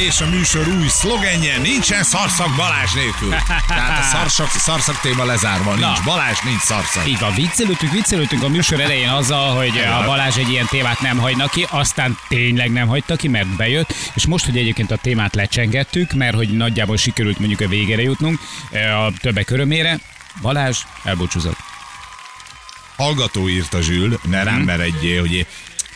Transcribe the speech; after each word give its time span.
és 0.00 0.20
a 0.20 0.28
műsor 0.28 0.68
új 0.68 0.88
szlogenje 0.88 1.58
nincsen 1.58 2.02
szarszak 2.02 2.56
Balázs 2.56 2.92
nélkül. 2.92 3.34
Tehát 3.68 3.98
a 3.98 4.02
szarszak, 4.02 4.50
szarszak 4.50 5.00
téma 5.00 5.24
lezárva, 5.24 5.70
nincs 5.70 5.86
Na. 5.86 6.00
Balázs, 6.04 6.38
nincs 6.44 6.60
szarszak. 6.60 7.18
Van, 7.18 7.34
viccelődtünk, 7.34 7.92
viccelődtünk 7.92 8.42
a 8.42 8.48
műsor 8.48 8.80
elején 8.80 9.08
azzal, 9.08 9.56
hogy 9.56 9.78
a 9.78 10.04
Balázs 10.04 10.36
egy 10.36 10.50
ilyen 10.50 10.66
témát 10.66 11.00
nem 11.00 11.18
hagyna 11.18 11.48
ki, 11.48 11.66
aztán 11.70 12.18
tényleg 12.28 12.72
nem 12.72 12.88
hagyta 12.88 13.16
ki, 13.16 13.28
mert 13.28 13.56
bejött, 13.56 13.94
és 14.14 14.26
most, 14.26 14.44
hogy 14.44 14.56
egyébként 14.56 14.90
a 14.90 14.96
témát 14.96 15.34
lecsengettük, 15.34 16.12
mert 16.12 16.34
hogy 16.34 16.48
nagyjából 16.48 16.96
sikerült 16.96 17.38
mondjuk 17.38 17.60
a 17.60 17.68
végére 17.68 18.02
jutnunk, 18.02 18.40
a 18.72 19.12
többek 19.20 19.50
örömére, 19.50 19.98
Balázs 20.40 20.78
elbúcsúzott. 21.04 21.58
Hallgató 22.96 23.48
írta 23.48 23.80
Zsül, 23.80 24.20
ne 24.28 24.42
rám 24.42 24.60
meredjél, 24.60 25.20
hogy 25.20 25.46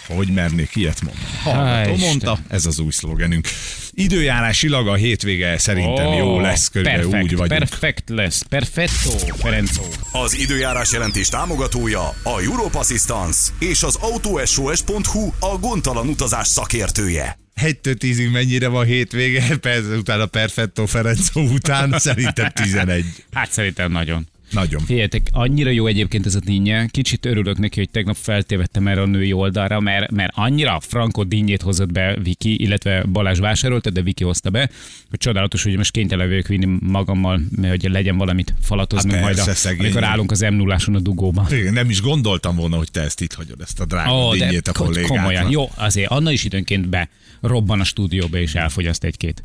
hogy 0.07 0.29
mernék 0.29 0.77
ilyet 0.77 1.01
mondani? 1.03 1.27
Hallgató 1.43 1.97
mondta, 1.97 2.39
ez 2.49 2.67
az 2.67 2.79
új 2.79 2.91
szlogenünk. 2.91 3.49
Időjárásilag 3.91 4.89
a 4.89 4.95
hétvége 4.95 5.59
szerintem 5.59 6.07
Ó, 6.07 6.17
jó 6.17 6.41
lesz, 6.41 6.69
körülbelül 6.69 7.11
perfekt, 7.11 7.33
úgy 7.33 7.37
vagyunk. 7.39 7.59
Perfekt 7.59 8.09
lesz, 8.09 8.43
perfetto, 8.43 9.11
Ferenco. 9.37 9.83
Az 10.13 10.39
időjárás 10.39 10.93
jelentés 10.93 11.29
támogatója 11.29 12.03
a 12.23 12.41
Europe 12.43 12.79
Assistance 12.79 13.39
és 13.59 13.83
az 13.83 13.99
autosos.hu 14.01 15.31
a 15.41 15.59
gondtalan 15.59 16.09
utazás 16.09 16.47
szakértője. 16.49 17.39
1 17.55 17.79
10 17.99 18.31
mennyire 18.33 18.69
van 18.69 18.85
hétvége, 18.85 19.57
persze 19.61 19.97
utána 19.97 20.27
Perfetto 20.27 20.87
Ferenco 20.87 21.41
után, 21.41 21.99
szerintem 21.99 22.51
11. 22.51 23.05
Hát 23.33 23.53
szerintem 23.53 23.93
nagyon. 23.93 24.29
Nagyon. 24.55 24.81
Figyeljetek, 24.81 25.27
annyira 25.33 25.71
jó 25.71 25.87
egyébként 25.87 26.27
ez 26.27 26.35
a 26.35 26.39
dinnye. 26.45 26.87
Kicsit 26.87 27.27
örülök 27.27 27.59
neki, 27.59 27.79
hogy 27.79 27.91
tegnap 27.91 28.17
feltévettem 28.17 28.87
erre 28.89 29.01
a 29.01 29.07
női 29.07 29.33
oldalra, 29.33 29.81
mert, 29.81 30.11
mert 30.11 30.33
annyira 30.35 30.81
frankó 30.81 31.23
dinnyét 31.23 31.63
hozott 31.63 31.93
be 31.93 32.17
Viki, 32.23 32.63
illetve 32.63 33.03
Balázs 33.13 33.39
vásárolta, 33.39 33.91
de 33.91 34.03
Viki 34.03 34.25
hozta 34.25 34.51
be, 34.51 34.71
hogy 35.11 35.19
csodálatos, 35.19 35.63
hogy 35.63 35.77
most 35.77 35.91
kénytelen 35.91 36.29
vagyok 36.29 36.47
vinni 36.47 36.79
magammal, 36.81 37.41
hogy 37.69 37.83
legyen 37.91 38.17
valamit 38.17 38.55
falatozni 38.63 39.13
Hát 39.13 39.21
majd, 39.23 39.39
a, 39.39 39.43
szegény. 39.55 39.81
amikor 39.81 40.05
állunk 40.05 40.31
az 40.31 40.41
m 40.41 40.55
0 40.55 40.77
a 40.87 40.99
dugóban. 41.01 41.47
Igen, 41.53 41.73
Nem 41.73 41.91
is 41.91 42.01
gondoltam 42.01 42.57
volna, 42.57 42.77
hogy 42.77 42.91
te 42.91 43.01
ezt 43.01 43.21
itt 43.21 43.33
hagyod, 43.33 43.61
ezt 43.61 43.81
a 43.81 43.85
drága 43.85 44.31
de 44.37 44.45
dinnyét 44.45 44.69
a 44.69 44.73
ko- 44.73 44.87
kollégáknak. 44.87 45.17
komolyan. 45.19 45.51
Jó, 45.51 45.71
azért 45.75 46.11
Anna 46.11 46.31
is 46.33 46.45
időnként 46.45 46.89
be 46.89 47.09
robban 47.41 47.81
a 47.81 47.85
stúdióba 47.85 48.39
és 48.39 48.55
elfogyaszt 48.55 49.05
egy-két. 49.05 49.43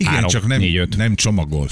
Igen, 0.00 0.12
Három, 0.12 0.28
csak 0.28 0.46
nem, 0.46 0.58
négy, 0.60 0.76
öt. 0.76 0.96
nem 0.96 1.14
csomagol. 1.14 1.68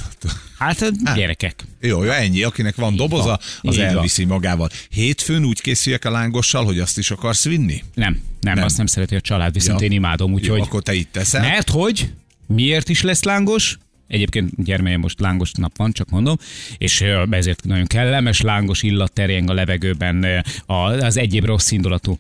Hát 0.58 1.14
gyerekek. 1.14 1.64
Jó, 1.80 2.04
jó, 2.04 2.10
ennyi. 2.10 2.42
Akinek 2.42 2.76
van 2.76 2.96
doboza, 2.96 3.32
az 3.60 3.74
Így 3.74 3.76
van. 3.76 3.86
elviszi 3.86 4.24
magával. 4.24 4.68
Hétfőn 4.90 5.44
úgy 5.44 5.60
készüljek 5.60 6.04
a 6.04 6.10
lángossal, 6.10 6.64
hogy 6.64 6.78
azt 6.78 6.98
is 6.98 7.10
akarsz 7.10 7.44
vinni? 7.44 7.82
Nem, 7.94 8.20
nem, 8.40 8.54
Nem. 8.54 8.64
azt 8.64 8.76
nem 8.76 8.86
szereti 8.86 9.14
a 9.16 9.20
család, 9.20 9.52
viszont 9.52 9.80
Ja. 9.80 9.86
én 9.86 9.92
imádom, 9.92 10.30
Jó, 10.30 10.34
úgyhogy... 10.36 10.60
akkor 10.60 10.82
te 10.82 10.94
itt 10.94 11.12
teszel. 11.12 11.40
Mert 11.40 11.70
hogy? 11.70 12.12
Miért 12.46 12.88
is 12.88 13.02
lesz 13.02 13.22
lángos? 13.22 13.78
Egyébként 14.08 14.64
gyermekem 14.64 15.00
most 15.00 15.20
lángos 15.20 15.50
nap 15.52 15.76
van, 15.76 15.92
csak 15.92 16.08
mondom, 16.10 16.36
és 16.78 17.04
ezért 17.30 17.64
nagyon 17.64 17.86
kellemes 17.86 18.40
lángos 18.40 18.82
illat 18.82 19.12
terjeng 19.12 19.50
a 19.50 19.52
levegőben 19.52 20.44
az 20.66 21.16
egyéb 21.16 21.44
rossz 21.44 21.70
indulatú 21.70 22.18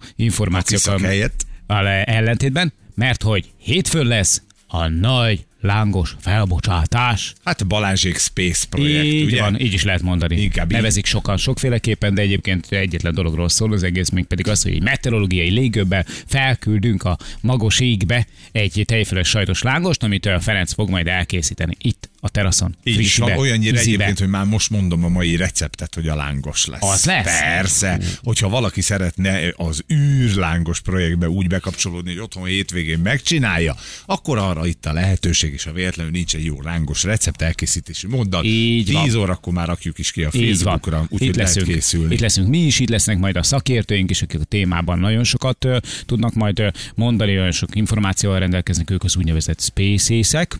helyett. 1.02 1.46
a 1.66 1.80
le- 1.80 2.04
ellentétben, 2.04 2.72
mert 2.94 3.22
hogy 3.22 3.50
hétfőn 3.58 4.06
lesz 4.06 4.42
a 4.66 4.86
nagy 4.88 5.46
lángos 5.60 6.16
felbocsátás. 6.20 7.32
Hát 7.44 7.66
Balázsék 7.66 8.18
Space 8.18 8.66
projekt, 8.70 9.04
így 9.04 9.24
ugye? 9.24 9.40
van, 9.40 9.60
így 9.60 9.72
is 9.72 9.84
lehet 9.84 10.02
mondani. 10.02 10.40
Inkább 10.40 10.70
így. 10.70 10.76
Nevezik 10.76 11.06
sokan 11.06 11.36
sokféleképpen, 11.36 12.14
de 12.14 12.22
egyébként 12.22 12.66
egyetlen 12.72 13.14
dologról 13.14 13.48
szól 13.48 13.72
az 13.72 13.82
egész, 13.82 14.08
még 14.08 14.24
pedig 14.24 14.48
az, 14.48 14.62
hogy 14.62 14.72
egy 14.72 14.82
meteorológiai 14.82 15.50
légőben 15.50 16.06
felküldünk 16.26 17.04
a 17.04 17.18
magos 17.40 17.80
égbe 17.80 18.26
egy 18.52 18.82
tejfölös 18.86 19.28
sajtos 19.28 19.62
lángost, 19.62 20.02
amit 20.02 20.26
ö, 20.26 20.36
Ferenc 20.40 20.72
fog 20.72 20.88
majd 20.90 21.06
elkészíteni 21.06 21.76
itt 21.78 22.08
a 22.20 22.28
teraszon. 22.28 22.76
Így 22.82 22.92
is 22.92 22.98
frissibe, 22.98 23.26
van, 23.26 23.38
olyannyira 23.38 23.76
ízibe. 23.80 23.92
egyébként, 23.92 24.18
hogy 24.18 24.28
már 24.28 24.44
most 24.44 24.70
mondom 24.70 25.04
a 25.04 25.08
mai 25.08 25.36
receptet, 25.36 25.94
hogy 25.94 26.08
a 26.08 26.14
lángos 26.14 26.66
lesz. 26.66 26.82
Az 26.82 27.04
lesz? 27.04 27.40
Persze. 27.40 28.00
Hogyha 28.22 28.48
valaki 28.48 28.80
szeretne 28.80 29.40
az 29.56 29.84
űrlángos 29.92 30.80
projektbe 30.80 31.28
úgy 31.28 31.46
bekapcsolódni, 31.46 32.10
hogy 32.10 32.20
otthon 32.20 32.44
hétvégén 32.44 32.98
megcsinálja, 32.98 33.76
akkor 34.06 34.38
arra 34.38 34.66
itt 34.66 34.86
a 34.86 34.92
lehetőség, 34.92 35.47
és 35.52 35.66
a 35.66 35.72
véletlenül 35.72 36.12
nincs 36.12 36.34
egy 36.34 36.44
jó 36.44 36.62
lángos 36.62 37.02
recept 37.02 37.42
elkészítési 37.42 38.06
móddal. 38.06 38.44
Így 38.44 38.92
van. 38.92 39.04
10 39.04 39.14
órakor 39.14 39.52
már 39.52 39.66
rakjuk 39.66 39.98
is 39.98 40.10
ki 40.10 40.22
a 40.22 40.28
van. 40.32 40.42
Facebookra, 40.42 41.06
úgyhogy 41.08 41.36
lehet 41.36 41.62
készülni. 41.62 42.14
itt 42.14 42.20
leszünk 42.20 42.48
mi 42.48 42.58
is, 42.58 42.78
itt 42.78 42.88
lesznek 42.88 43.18
majd 43.18 43.36
a 43.36 43.42
szakértőink 43.42 44.10
is, 44.10 44.22
akik 44.22 44.40
a 44.40 44.44
témában 44.44 44.98
nagyon 44.98 45.24
sokat 45.24 45.64
ö, 45.64 45.78
tudnak 46.06 46.34
majd 46.34 46.58
ö, 46.58 46.68
mondani, 46.94 47.34
nagyon 47.34 47.52
sok 47.52 47.76
információval 47.76 48.38
rendelkeznek, 48.38 48.90
ők 48.90 49.04
az 49.04 49.16
úgynevezett 49.16 49.60
spacészek. 49.60 50.58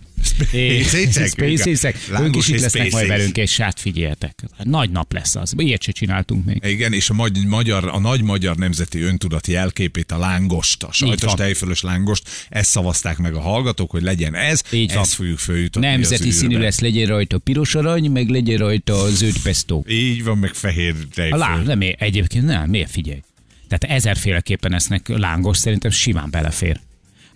Spacészek. 1.29 1.97
Ők 2.21 2.37
is 2.37 2.49
itt 2.49 2.61
lesznek 2.61 2.91
majd 2.91 3.07
velünk, 3.07 3.37
és 3.37 3.57
hát 3.57 3.81
figyeltek. 3.81 4.45
Nagy 4.63 4.91
nap 4.91 5.13
lesz 5.13 5.35
az. 5.35 5.55
Ilyet 5.57 5.83
se 5.83 5.93
csináltunk 5.93 6.45
még. 6.45 6.61
Igen, 6.65 6.93
és 6.93 7.11
a, 7.11 7.15
magy- 7.15 7.47
magyar, 7.47 7.89
a 7.89 7.99
nagy 7.99 8.23
magyar 8.23 8.57
nemzeti 8.57 9.01
öntudat 9.01 9.47
jelképét, 9.47 10.13
a 10.13 10.19
lángost, 10.19 10.83
a 10.83 10.93
sajtos 10.93 11.33
tejfölös 11.35 11.83
lángost, 11.83 12.29
ezt 12.49 12.71
szavazták 12.71 13.19
meg 13.19 13.35
a 13.35 13.41
hallgatók, 13.41 13.91
hogy 13.91 14.03
legyen 14.03 14.35
ez, 14.35 14.63
Így 14.71 14.93
ezt 14.93 15.13
fogjuk 15.13 15.39
följutatni 15.39 15.89
Nemzeti 15.89 16.31
színű 16.31 16.59
lesz, 16.59 16.81
legyen 16.81 17.07
rajta 17.07 17.39
piros 17.39 17.75
arany, 17.75 18.11
meg 18.11 18.29
legyen 18.29 18.59
rajta 18.59 19.09
zöld 19.11 19.39
pesto. 19.43 19.83
Így 19.89 20.25
van, 20.25 20.39
meg 20.39 20.55
fehér 20.55 20.95
tejföl. 21.15 21.39
láng, 21.39 21.67
nem, 21.67 21.81
egyébként 21.99 22.45
nem, 22.45 22.69
miért 22.71 22.91
figyelj? 22.91 23.23
Tehát 23.69 23.97
ezerféleképpen 23.97 24.75
esznek 24.75 25.09
lángos, 25.09 25.57
szerintem 25.57 25.91
simán 25.91 26.31
belefér. 26.31 26.81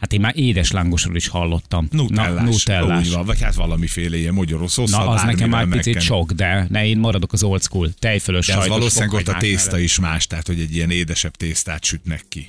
Hát 0.02 0.12
én 0.12 0.20
már 0.20 0.32
édes 0.36 0.70
lángosról 0.70 1.16
is 1.16 1.28
hallottam. 1.28 1.88
Nutellás. 1.90 2.34
Na, 2.34 2.42
nutellás. 2.42 3.06
Úgy 3.06 3.12
van, 3.12 3.24
vagy 3.24 3.42
hát 3.42 3.54
valamiféle 3.54 4.16
ilyen 4.16 4.34
magyaros 4.34 4.76
Na, 4.76 5.08
az 5.08 5.22
nekem 5.22 5.48
már 5.48 5.68
picit 5.68 6.00
sok, 6.00 6.32
de 6.32 6.66
ne, 6.70 6.86
én 6.86 6.98
maradok 6.98 7.32
az 7.32 7.42
old 7.42 7.62
school, 7.62 7.92
tejfölös 7.98 8.46
De 8.46 8.56
az 8.56 8.68
valószínűleg 8.68 9.14
ott 9.14 9.28
a 9.28 9.36
tészta 9.38 9.70
mellett. 9.70 9.84
is 9.84 9.98
más, 9.98 10.26
tehát 10.26 10.46
hogy 10.46 10.60
egy 10.60 10.74
ilyen 10.74 10.90
édesebb 10.90 11.36
tésztát 11.36 11.84
sütnek 11.84 12.24
ki 12.28 12.48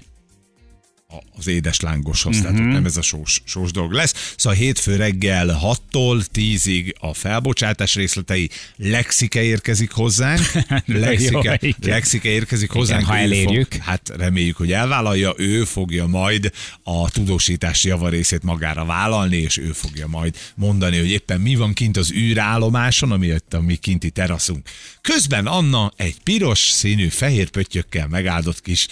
az 1.37 1.47
édes 1.47 1.79
lángoshoz, 1.79 2.37
tehát 2.41 2.57
Mhm. 2.59 2.67
nem 2.67 2.85
ez 2.85 2.97
a 2.97 3.01
sós, 3.01 3.41
sós 3.45 3.71
dolog 3.71 3.91
lesz. 3.91 4.33
Szóval 4.37 4.59
hétfő 4.59 4.95
reggel 4.95 5.59
6-tól 5.63 6.23
10-ig 6.33 6.93
a 6.99 7.13
felbocsátás 7.13 7.95
részletei. 7.95 8.49
Lexike 8.75 9.43
érkezik 9.43 9.91
hozzánk. 9.91 10.51
Lexike, 10.85 11.31
Jó, 11.31 11.39
igen. 11.39 11.75
Lexike 11.81 12.29
érkezik 12.29 12.69
hozzánk. 12.71 13.05
ha 13.05 13.15
ő 13.17 13.21
elérjük. 13.21 13.71
Fog, 13.73 13.81
hát 13.81 14.11
reméljük, 14.17 14.57
hogy 14.57 14.71
elvállalja. 14.71 15.33
Ő 15.37 15.63
fogja 15.63 16.07
majd 16.07 16.51
a 16.83 17.09
tudósítási 17.11 17.87
javarészét 17.87 18.43
magára 18.43 18.85
vállalni, 18.85 19.37
és 19.37 19.57
ő 19.57 19.71
fogja 19.71 20.07
majd 20.07 20.35
mondani, 20.55 20.97
hogy 20.97 21.09
éppen 21.09 21.41
mi 21.41 21.55
van 21.55 21.73
kint 21.73 21.97
az 21.97 22.11
űrállomáson, 22.13 23.11
ami 23.11 23.31
a 23.31 23.59
mi 23.59 23.75
kinti 23.75 24.09
teraszunk. 24.09 24.69
Közben 25.01 25.45
Anna 25.47 25.91
egy 25.95 26.15
piros 26.23 26.59
színű 26.59 27.07
fehér 27.07 27.49
pöttyökkel 27.49 28.07
megáldott 28.07 28.61
kis 28.61 28.87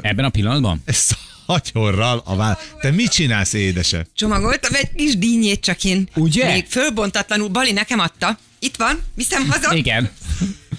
Ebben 0.00 0.24
a 0.24 0.28
pillanatban? 0.28 0.82
Szatyorral 1.52 2.22
a 2.24 2.36
vál... 2.36 2.58
Te 2.80 2.90
mit 2.90 3.10
csinálsz, 3.10 3.52
édese? 3.52 4.06
Csomagoltam 4.14 4.74
egy 4.74 4.92
kis 4.96 5.16
dínyét, 5.18 5.60
csak 5.60 5.84
én 5.84 6.08
Ugye? 6.16 6.52
még 6.52 6.64
fölbontatlanul 6.68 7.48
Bali 7.48 7.72
nekem 7.72 7.98
adta. 7.98 8.38
Itt 8.58 8.76
van, 8.76 8.98
viszem 9.14 9.48
haza, 9.50 9.74
Igen, 9.74 10.10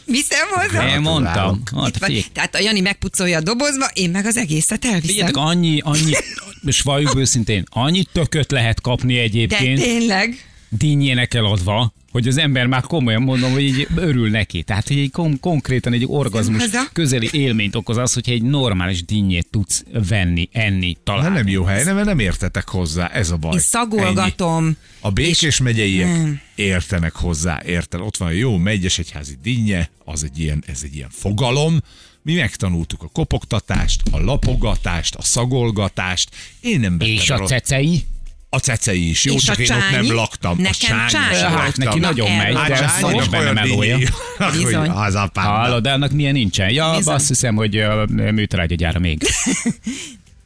viszem 0.06 0.48
haza. 0.52 0.88
én 0.88 1.00
mondtam. 1.02 1.56
Itt 1.56 1.70
Hát, 1.84 2.00
van. 2.00 2.10
figyelj, 2.10 2.26
Tehát 2.34 2.56
a 2.56 2.60
Jani 2.60 2.80
megpucolja 2.80 3.38
a 3.38 3.42
dobozba, 3.42 3.86
én 3.94 4.10
meg 4.10 4.26
az 4.26 4.38
egészet 4.38 4.86
elviszem. 4.86 5.08
figyeljetek, 5.08 5.36
annyi, 5.42 5.80
annyi, 5.84 6.12
és 6.66 6.82
valljuk 6.82 7.16
őszintén, 7.16 7.64
annyi 7.70 8.04
tököt 8.12 8.52
lehet 8.52 8.82
kapni 8.82 9.14
De 9.16 9.22
egyébként 9.22 9.82
tényleg. 9.82 10.46
Dinnyének 10.78 11.34
eladva, 11.34 11.94
hogy 12.12 12.28
az 12.28 12.38
ember 12.38 12.66
már 12.68 12.82
komolyan 12.82 13.22
mondom, 13.22 13.52
hogy 13.52 13.64
így 13.64 13.88
örül 13.96 14.30
neki. 14.30 14.64
Tehát, 14.64 14.88
hogy 14.88 14.98
egy 14.98 15.12
kon- 15.12 15.40
konkrétan 15.40 15.94
egy 15.94 16.04
orgazmus 16.08 16.64
közeli 16.94 17.30
élményt 17.32 17.76
okoz 17.76 17.98
az, 17.98 18.14
hogyha 18.14 18.32
egy 18.32 18.42
normális 18.42 19.06
dinnyét 19.06 19.48
tudsz 19.52 19.84
venni, 20.10 20.50
enni, 20.52 20.98
találni. 21.04 21.36
nem 21.36 21.48
jó 21.48 21.64
hely, 21.64 21.84
nem, 21.84 22.04
nem 22.04 22.20
értetek 22.20 22.68
hozzá, 22.70 23.08
ez 23.08 23.32
a 23.32 23.38
baj. 23.38 23.54
Én 23.54 23.60
szagolgatom. 23.60 24.66
Ennyi. 24.66 24.76
A 25.00 25.12
békés 25.12 25.58
megyeiek 25.62 26.08
Nem. 26.08 26.40
értenek 26.56 27.14
hozzá, 27.16 27.62
érted? 27.66 28.00
Ott 28.02 28.18
van 28.18 28.28
a 28.28 28.32
jó 28.32 28.58
megyes 28.58 29.00
egyházi 29.00 29.38
dinnye, 29.44 29.90
az 30.06 30.24
egy 30.24 30.40
ilyen, 30.40 30.64
ez 30.68 30.82
egy 30.84 30.96
ilyen 30.96 31.10
fogalom, 31.12 31.78
mi 32.22 32.34
megtanultuk 32.36 33.04
a 33.04 33.08
kopogtatást, 33.08 34.02
a 34.12 34.20
lapogatást, 34.20 35.16
a 35.16 35.22
szagolgatást. 35.22 36.30
Én 36.62 36.80
nem 36.80 36.98
És 37.00 37.30
a 37.30 37.38
rossz- 37.38 37.50
cecei? 37.50 38.04
A 38.54 38.60
cecei 38.60 39.10
is, 39.10 39.26
jó, 39.26 39.34
És 39.34 39.44
csak 39.44 39.58
a 39.58 39.62
én 39.62 39.72
ott 39.72 39.78
nem 39.80 39.92
csányi? 39.92 40.10
laktam. 40.12 40.58
Nekem 40.58 41.00
a 41.00 41.10
csányi 41.10 41.26
csányi 41.26 41.36
sem 41.36 41.50
volt. 41.52 41.62
Hát 41.64 41.78
neki 41.78 42.00
nagyon 42.00 42.32
Na, 42.32 42.38
megy, 42.38 42.54
de 42.68 42.88
szó. 43.00 43.10
benne 43.32 43.52
melója. 43.52 43.98
Bizony. 44.52 44.90
Az 44.90 45.16
apám. 45.16 45.46
Hallod, 45.46 45.84
de 45.84 45.92
annak 45.92 46.12
milyen 46.12 46.34
nincsen. 46.34 46.70
Ja, 46.70 46.94
Bizony. 46.98 47.14
azt 47.14 47.28
hiszem, 47.28 47.56
hogy 47.56 47.84
műtrágyagyára 48.32 49.00
még. 49.00 49.22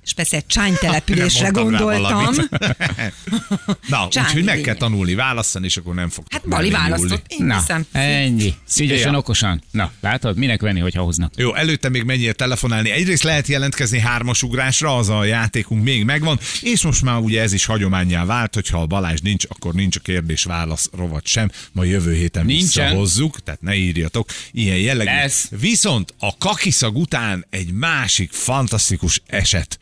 És 0.07 0.13
persze 0.13 0.35
egy 0.37 0.45
csánytelepülésre 0.45 1.49
Nem 1.49 1.63
mondtam 1.63 1.89
rá 1.89 1.95
gondoltam. 1.95 2.35
Na, 3.87 4.07
Csány, 4.09 4.25
úgyhogy 4.25 4.43
meg 4.43 4.61
kell 4.61 4.75
tanulni 4.75 5.15
választani, 5.15 5.65
és 5.65 5.77
akkor 5.77 5.95
nem 5.95 6.09
fog 6.09 6.25
Hát 6.29 6.47
Bali 6.47 6.69
választott, 6.69 7.25
én 7.27 7.45
Na, 7.45 7.57
hiszem. 7.59 7.85
ennyi. 7.91 8.53
Szívesen, 8.65 9.11
Ja. 9.11 9.17
okosan. 9.17 9.63
Na, 9.71 9.91
látod, 10.01 10.37
minek 10.37 10.61
venni, 10.61 10.79
hogyha 10.79 11.01
hoznak? 11.01 11.33
Jó, 11.35 11.55
előtte 11.55 11.89
még 11.89 12.03
mennyire 12.03 12.31
telefonálni. 12.33 12.89
Egyrészt 12.91 13.23
lehet 13.23 13.47
jelentkezni 13.47 13.99
hármas 13.99 14.43
ugrásra, 14.43 14.97
az 14.97 15.09
a 15.09 15.23
játékunk 15.23 15.83
még 15.83 16.03
megvan, 16.03 16.39
és 16.61 16.81
most 16.83 17.01
már 17.01 17.17
ugye 17.19 17.41
ez 17.41 17.53
is 17.53 17.65
hagyományá 17.65 18.25
vált, 18.25 18.53
hogyha 18.53 18.81
a 18.81 18.85
Balázs 18.85 19.19
nincs, 19.19 19.45
akkor 19.49 19.73
nincs 19.73 19.95
a 19.95 19.99
kérdés-válasz 19.99 20.89
rovat 20.97 21.25
sem. 21.27 21.49
Ma 21.71 21.83
jövő 21.83 22.13
héten 22.13 22.45
Nincsen. 22.45 22.85
visszahozzuk, 22.85 23.43
tehát 23.43 23.61
ne 23.61 23.75
írjatok 23.75 24.29
ilyen 24.51 24.77
jellegű. 24.77 25.09
Lesz. 25.09 25.47
Viszont 25.59 26.13
a 26.19 26.37
kakiszag 26.37 26.97
után 26.97 27.45
egy 27.49 27.71
másik 27.71 28.31
fantasztikus 28.31 29.21
eset 29.27 29.79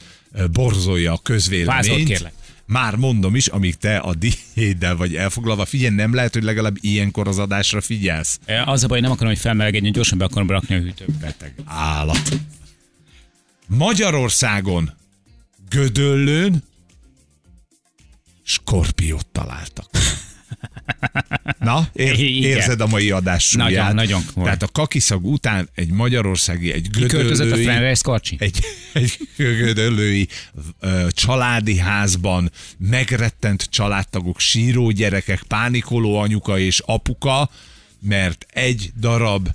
borzolja 0.51 1.13
a 1.13 1.19
közvéleményt. 1.23 1.87
Vázold, 1.87 2.03
kérlek. 2.05 2.33
Már 2.67 2.95
mondom 2.95 3.35
is, 3.35 3.47
amíg 3.47 3.75
te 3.75 3.97
a 3.97 4.13
diéddel 4.15 4.95
vagy 4.95 5.15
elfoglalva, 5.15 5.65
figyelj, 5.65 5.95
nem 5.95 6.13
lehet, 6.13 6.33
hogy 6.33 6.43
legalább 6.43 6.75
ilyenkor 6.79 7.27
az 7.27 7.39
adásra 7.39 7.81
figyelsz. 7.81 8.39
E, 8.45 8.63
Az 8.63 8.83
a 8.83 8.87
baj, 8.87 8.99
nem 8.99 9.11
akarom, 9.11 9.31
hogy 9.31 9.41
felmelegedjen, 9.41 9.91
gyorsan 9.91 10.17
be 10.17 10.25
akarom 10.25 10.49
rakni 10.49 10.75
a 10.75 10.79
hűtőbe. 10.79 11.13
Beteg 11.19 11.53
állat. 11.65 12.39
Magyarországon 13.67 14.91
Gödöllőn 15.69 16.63
skorpiót 18.43 19.27
találtak. 19.27 19.89
Na, 21.59 21.87
ér, 21.93 22.19
érzed 22.19 22.81
a 22.81 22.87
mai 22.87 23.11
adás 23.11 23.43
súlyát? 23.43 23.69
Nagyon, 23.69 23.95
nagyon 23.95 24.21
komoly. 24.25 24.45
Tehát 24.45 24.63
a 24.63 24.67
kakiszag 24.67 25.25
után 25.25 25.69
egy 25.75 25.89
magyarországi, 25.89 26.71
egy 26.71 26.89
a 26.93 27.05
gödöllői, 27.05 27.95
Karcsi? 28.01 28.35
egy, 28.39 28.59
egy 28.93 29.17
gödöllői 29.37 30.27
ö, 30.79 31.07
családi 31.11 31.77
házban 31.77 32.51
megrettent 32.77 33.63
családtagok, 33.69 34.39
síró 34.39 34.89
gyerekek, 34.89 35.43
pánikoló 35.47 36.17
anyuka 36.19 36.59
és 36.59 36.79
apuka, 36.85 37.49
mert 37.99 38.45
egy 38.49 38.91
darab, 38.99 39.49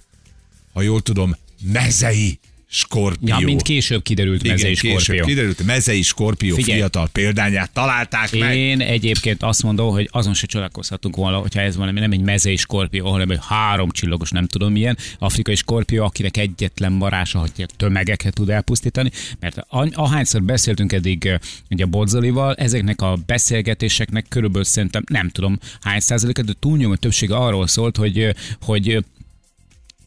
ha 0.72 0.82
jól 0.82 1.00
tudom, 1.00 1.36
mezei 1.62 2.38
skorpió. 2.72 3.28
Ja, 3.28 3.38
mint 3.38 3.62
később 3.62 4.02
kiderült 4.02 4.42
Igen, 4.42 4.54
mezei 4.54 4.74
később 4.74 4.98
skorpió. 4.98 5.24
kiderült, 5.24 5.64
mezei 5.64 6.02
skorpió 6.02 6.54
Figyelj. 6.54 6.78
fiatal 6.78 7.08
példányát 7.12 7.70
találták 7.70 8.38
meg. 8.38 8.56
Én 8.56 8.80
egyébként 8.80 9.42
azt 9.42 9.62
mondom, 9.62 9.90
hogy 9.90 10.08
azon 10.12 10.34
se 10.34 10.46
csodálkozhatunk 10.46 11.16
volna, 11.16 11.38
hogyha 11.38 11.60
ez 11.60 11.76
valami 11.76 12.00
nem 12.00 12.12
egy 12.12 12.20
mezei 12.20 12.56
skorpió, 12.56 13.10
hanem 13.10 13.30
egy 13.30 13.38
három 13.48 13.90
csillagos, 13.90 14.30
nem 14.30 14.46
tudom 14.46 14.72
milyen, 14.72 14.96
afrikai 15.18 15.54
skorpió, 15.54 16.04
akinek 16.04 16.36
egyetlen 16.36 16.98
varása, 16.98 17.38
hogy 17.38 17.66
tömegeket 17.76 18.34
tud 18.34 18.50
elpusztítani. 18.50 19.10
Mert 19.40 19.66
ahányszor 19.92 20.42
beszéltünk 20.42 20.92
eddig 20.92 21.26
eh, 21.26 21.38
ugye 21.70 21.84
Bodzolival, 21.84 22.54
ezeknek 22.54 23.02
a 23.02 23.18
beszélgetéseknek 23.26 24.26
körülbelül 24.28 24.64
szerintem 24.64 25.04
nem 25.08 25.28
tudom 25.28 25.58
hány 25.80 26.00
százaléka, 26.00 26.42
de 26.42 26.52
túlnyomó 26.60 26.94
többsége 26.94 27.36
arról 27.36 27.66
szólt, 27.66 27.96
hogy, 27.96 28.18
eh, 28.18 28.32
hogy 28.60 28.88
eh, 28.88 29.00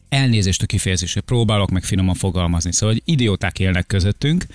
elnézést 0.08 0.62
a 0.62 0.66
kifejezésre, 0.66 1.20
próbálok 1.20 1.70
meg 1.70 1.84
finoman 1.84 2.14
fogalmazni. 2.14 2.72
Szóval, 2.72 2.94
hogy 2.94 3.02
idióták 3.04 3.58
élnek 3.58 3.86
közöttünk, 3.86 4.46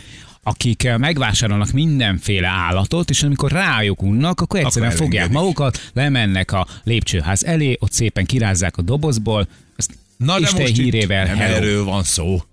akik 0.44 0.84
eh, 0.84 0.98
megvásárolnak 0.98 1.72
mindenféle 1.72 2.48
állatot, 2.48 3.10
és 3.10 3.24
amikor 3.24 3.52
rájuk 3.52 4.02
unnak, 4.02 4.42
akkor 4.42 4.60
egyszerűen 4.60 4.92
Akkor 4.92 5.06
fogják 5.06 5.32
magukat, 5.32 5.90
lemennek 5.94 6.52
a 6.52 6.68
lépcsőház 6.84 7.44
elé, 7.44 7.78
ott 7.80 7.92
szépen 7.92 8.26
kirázzák 8.26 8.78
a 8.78 8.82
dobozból, 8.82 9.48
azt 9.78 9.98
Na 10.18 10.34
de 10.34 10.40
Isten 10.40 10.62
most 10.62 10.76
hírével 10.76 11.26
nem 11.26 11.38
hello. 11.38 11.56
erről 11.56 11.84
van 11.84 12.04
szó, 12.04 12.44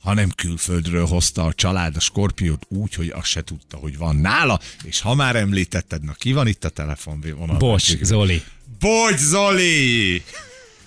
hanem 0.00 0.30
külföldről 0.30 1.06
hozta 1.06 1.44
a 1.44 1.52
család 1.52 1.96
a 1.96 2.00
skorpiót 2.00 2.66
úgy, 2.68 2.94
hogy 2.94 3.12
azt 3.14 3.26
se 3.26 3.44
tudta, 3.44 3.76
hogy 3.76 3.98
van 3.98 4.16
nála, 4.16 4.60
és 4.82 5.00
ha 5.00 5.14
már 5.14 5.36
említetted, 5.36 6.04
na 6.04 6.12
ki 6.12 6.32
van 6.32 6.46
itt 6.46 6.64
a 6.64 6.68
telefonvonalban? 6.68 7.58
Bocs, 7.58 7.96
Zoli. 8.02 8.42
Bocs, 8.78 9.18
Zoli! 9.18 10.22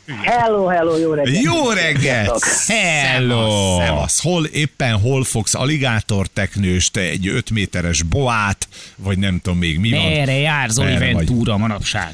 Hello, 0.07 0.68
hello, 0.68 0.98
jó 0.98 1.13
reggelt! 1.13 1.44
Jó 1.44 1.69
reggelt! 1.69 2.44
Hello! 2.68 3.77
Szevasz! 3.80 4.21
Hol 4.21 4.45
éppen 4.45 5.00
hol 5.00 5.24
fogsz 5.24 5.54
aligátorteknőst, 5.54 6.98
egy 6.98 7.27
5 7.27 7.50
méteres 7.50 8.01
boát, 8.01 8.68
vagy 8.95 9.18
nem 9.18 9.39
tudom 9.39 9.57
még 9.57 9.80
mi 9.80 9.89
van. 9.92 10.12
Merre 10.12 10.38
jár 10.38 10.69
Zoli 10.69 10.94
Merre 10.94 11.13
vagy? 11.13 11.27
Ventura 11.27 11.57
manapság? 11.57 12.13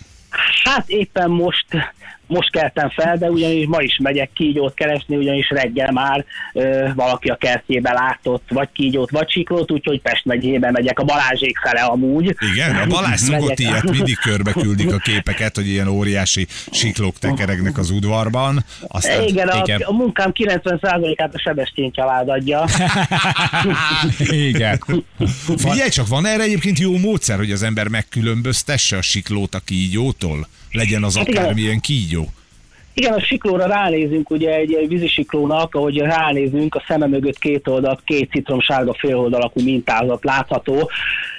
Hát 0.63 0.89
éppen 0.89 1.29
most, 1.29 1.65
most 2.27 2.51
keltem 2.51 2.89
fel, 2.89 3.17
de 3.17 3.29
ugyanis 3.29 3.65
ma 3.67 3.81
is 3.81 3.97
megyek 4.01 4.29
kígyót 4.33 4.73
keresni, 4.73 5.15
ugyanis 5.15 5.49
reggel 5.49 5.91
már 5.91 6.25
ö, 6.53 6.89
valaki 6.95 7.29
a 7.29 7.35
kertjébe 7.35 7.91
látott, 7.91 8.43
vagy 8.49 8.69
kígyót, 8.73 9.11
vagy 9.11 9.31
siklót, 9.31 9.71
úgyhogy 9.71 10.01
Pest 10.01 10.25
megyébe 10.25 10.71
megyek 10.71 10.99
a 10.99 11.03
Balázsék 11.03 11.57
fele 11.57 11.81
amúgy. 11.81 12.35
Igen, 12.53 12.75
a 12.75 12.85
Balázs 12.87 13.19
szokott 13.19 13.59
ilyet, 13.59 13.89
mindig 13.89 14.17
körbe 14.17 14.51
küldik 14.51 14.93
a 14.93 14.97
képeket, 14.97 15.55
hogy 15.55 15.67
ilyen 15.67 15.87
óriási 15.87 16.47
siklók 16.71 17.19
tekeregnek 17.19 17.77
az 17.77 17.89
udvarban. 17.89 18.63
Aztán 18.87 19.23
Igen, 19.23 19.47
a, 19.47 19.57
igen. 19.57 19.81
a 19.81 19.91
munkám 19.91 20.31
90%-át 20.33 21.35
a 21.35 21.39
Sebestyén 21.39 21.91
család 21.91 22.29
adja. 22.29 22.65
Igen. 24.29 24.81
Figyelj 25.57 25.89
csak, 25.89 26.07
van 26.07 26.25
erre 26.25 26.43
egyébként 26.43 26.79
jó 26.79 26.97
módszer, 26.97 27.37
hogy 27.37 27.51
az 27.51 27.63
ember 27.63 27.87
megkülönböztesse 27.87 28.97
a 28.97 29.01
siklót 29.01 29.55
a 29.55 29.59
kígyótól? 29.59 30.47
Legyen 30.73 31.03
az 31.03 31.17
Hát 31.17 31.27
igen. 31.27 31.43
akármilyen 31.43 31.79
kígyó. 31.79 32.27
Igen, 32.93 33.13
a 33.13 33.19
siklóra 33.19 33.65
ránézünk, 33.65 34.29
ugye 34.29 34.55
egy, 34.55 34.73
egy 34.73 34.87
vízisiklónak, 34.87 35.75
ahogy 35.75 35.97
ránézünk, 35.97 36.75
a 36.75 36.83
szeme 36.87 37.07
mögött 37.07 37.39
két 37.39 37.67
oldalt, 37.67 38.01
két 38.05 38.29
citromsárga 38.31 38.93
féloldalakú 38.93 39.63
mintázat 39.63 40.23
látható. 40.23 40.89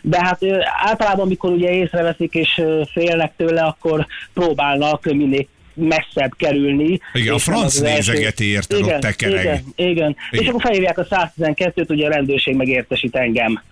De 0.02 0.18
hát 0.24 0.40
általában, 0.84 1.24
amikor 1.24 1.50
ugye 1.50 1.70
észreveszik 1.70 2.34
és 2.34 2.62
félnek 2.92 3.32
tőle, 3.36 3.62
akkor 3.62 4.06
próbálnak 4.32 5.04
minél 5.04 5.46
messzebb 5.74 6.32
kerülni. 6.36 7.00
Igen, 7.12 7.34
a 7.34 7.38
franc 7.38 7.78
nézegeti, 7.78 8.44
érted, 8.44 8.78
ott 8.78 8.86
igen, 8.86 9.00
tekereg. 9.00 9.42
Igen, 9.44 9.64
igen. 9.76 9.90
Igen. 9.90 10.16
És 10.30 10.46
akkor 10.48 10.60
felhívják 10.60 10.98
a 10.98 11.06
112-t, 11.06 11.88
ugye 11.88 12.06
a 12.06 12.10
rendőrség 12.10 12.56
megértesít 12.56 13.16
engem. 13.16 13.62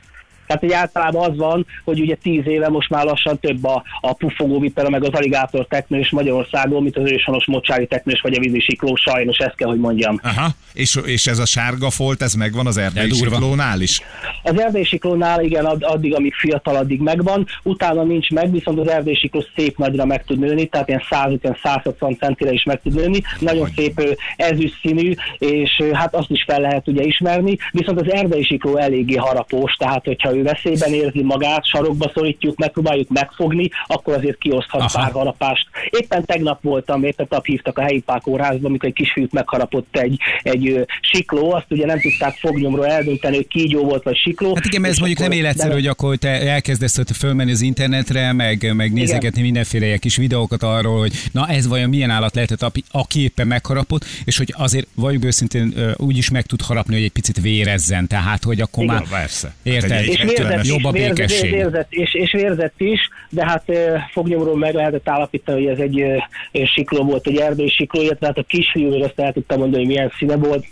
Tehát 0.47 0.63
egy 0.63 0.73
általában 0.73 1.31
az 1.31 1.37
van, 1.37 1.67
hogy 1.85 2.01
ugye 2.01 2.15
tíz 2.15 2.47
éve 2.47 2.69
most 2.69 2.91
már 2.91 3.05
lassan 3.05 3.39
több 3.39 3.65
a, 3.65 3.83
a 4.01 4.13
puffogó 4.13 4.59
vipera, 4.59 4.89
meg 4.89 5.05
az 5.05 5.13
aligátor 5.13 5.67
teknős 5.67 6.11
Magyarországon, 6.11 6.83
mint 6.83 6.97
az 6.97 7.11
őshonos 7.11 7.47
mocsári 7.47 7.87
teknős 7.87 8.21
vagy 8.21 8.35
a 8.35 8.41
vízisikló, 8.41 8.97
sajnos 8.97 9.39
ezt 9.39 9.57
kell, 9.57 9.69
hogy 9.69 9.79
mondjam. 9.79 10.21
Aha. 10.23 10.49
És, 10.73 10.99
és 11.05 11.27
ez 11.27 11.39
a 11.39 11.47
sárga 11.47 11.91
folt, 11.91 12.23
ez 12.23 12.35
megvan 12.35 12.67
az 12.67 12.77
erdei 12.77 13.11
siklónál 13.11 13.81
is? 13.81 14.01
Az 14.43 14.61
erdélysiklónál 14.61 15.45
igen, 15.45 15.65
add- 15.65 15.83
addig, 15.83 16.15
amíg 16.15 16.35
fiatal, 16.35 16.77
addig 16.77 17.01
megvan, 17.01 17.47
utána 17.63 18.03
nincs 18.03 18.31
meg, 18.31 18.51
viszont 18.51 18.79
az 18.79 18.89
erdélysikló 18.89 19.45
szép 19.57 19.79
nagyra 19.79 20.05
meg 20.05 20.25
tud 20.25 20.39
nőni, 20.39 20.67
tehát 20.67 20.89
ilyen 20.89 21.03
150-160 21.11 22.19
centire 22.19 22.53
is 22.53 22.63
meg 22.63 22.81
tud 22.83 22.95
nőni, 22.95 23.23
nagyon 23.39 23.69
szép 23.77 23.99
ö, 23.99 24.11
ezüst 24.37 24.79
színű, 24.83 25.15
és 25.39 25.83
hát 25.93 26.15
azt 26.15 26.31
is 26.31 26.45
fel 26.47 26.61
lehet 26.61 26.89
ugye 26.89 27.03
ismerni, 27.03 27.57
viszont 27.71 28.01
az 28.01 28.13
erdélysikló 28.13 28.77
eléggé 28.77 29.17
harapós, 29.17 29.73
tehát 29.73 30.05
hogyha 30.05 30.37
ő 30.37 30.42
veszélyben 30.43 30.93
érzi 30.95 31.23
magát, 31.23 31.67
sarokba 31.67 32.11
szorítjuk, 32.15 32.57
megpróbáljuk 32.57 33.09
megfogni, 33.09 33.71
akkor 33.87 34.15
azért 34.15 34.39
kioszthat 34.39 34.81
Aha. 34.81 35.01
pár 35.03 35.13
harapást. 35.13 35.67
Éppen 35.91 36.25
tegnap 36.25 36.63
voltam, 36.63 37.05
éppen 37.05 37.29
tap 37.29 37.45
hívtak 37.45 37.79
a 37.79 37.83
helyi 37.83 38.01
pákórházba, 38.01 38.67
amikor 38.69 38.89
egy 38.89 38.95
kisfiút 38.95 39.33
megharapott 39.33 39.97
egy, 39.97 40.21
egy 40.43 40.69
ö, 40.69 40.83
sikló, 41.01 41.53
azt 41.53 41.67
ugye 41.71 41.87
nem 41.87 42.01
tudták 42.01 42.37
fognyomról 42.37 42.87
eldönteni, 42.87 43.37
hogy 43.37 43.49
kígyó 43.49 43.85
volt 43.85 44.03
vagy 44.03 44.17
sikló. 44.17 44.55
Hát 44.55 44.65
igen, 44.65 44.81
mert 44.81 44.93
ez 44.93 44.99
mondjuk 44.99 45.21
nem 45.21 45.31
életszerű, 45.33 45.69
de- 45.69 45.75
hogy 45.75 45.87
akkor 45.87 46.17
te 46.17 46.29
elkezdesz 46.29 46.99
ott 46.99 47.11
fölmenni 47.11 47.51
az 47.51 47.61
internetre, 47.61 48.33
meg, 48.33 48.75
meg 48.75 48.93
nézegetni 48.93 49.43
mindenféle 49.43 49.87
ilyen 49.87 49.99
kis 49.99 50.17
videókat 50.17 50.63
arról, 50.63 50.99
hogy 50.99 51.13
na 51.33 51.49
ez 51.49 51.67
vajon 51.69 51.89
milyen 51.89 52.11
állat 52.11 52.35
lehetett, 52.35 52.63
aki- 52.63 53.21
éppen 53.23 53.47
megharapott, 53.47 54.05
és 54.25 54.37
hogy 54.37 54.55
azért 54.57 54.87
valljuk 54.95 55.25
őszintén 55.25 55.95
úgy 55.97 56.17
is 56.17 56.31
meg 56.31 56.47
tud 56.47 56.63
harapni, 56.63 56.95
hogy 56.95 57.03
egy 57.03 57.11
picit 57.13 57.41
vérezzen, 57.41 58.07
tehát 58.07 58.45
hogy 58.45 58.61
akkor 58.61 58.83
Igen. 58.85 58.95
már... 58.95 59.09
Persze. 59.09 59.55
Érted? 59.63 59.91
Hát 59.91 60.01
egy- 60.01 60.22
rettenetes- 60.29 60.67
jobb 60.67 60.85
a 60.85 60.89
is, 60.89 60.95
vérzett, 60.95 61.15
békesség. 61.17 61.51
vérzett, 61.51 61.87
és, 61.93 62.15
és 62.15 62.33
vérzett 62.33 62.81
is, 62.81 63.01
de 63.29 63.47
hát 63.47 63.65
fognyomról 64.13 64.57
meg 64.57 64.75
lehetett 64.75 65.09
állapítani, 65.09 65.67
hogy 65.67 65.73
ez 65.73 65.79
egy 65.79 66.23
sikló 66.67 67.05
volt, 67.05 67.27
egy 67.27 67.37
erdős 67.37 67.73
sikló, 67.73 68.03
illetve 68.03 68.27
hát 68.27 68.39
a 68.39 68.43
kisfiú, 68.43 69.03
azt 69.03 69.21
el 69.21 69.33
tudtam 69.33 69.59
mondani, 69.59 69.83
hogy 69.83 69.93
milyen 69.93 70.13
színe 70.19 70.37
volt, 70.37 70.65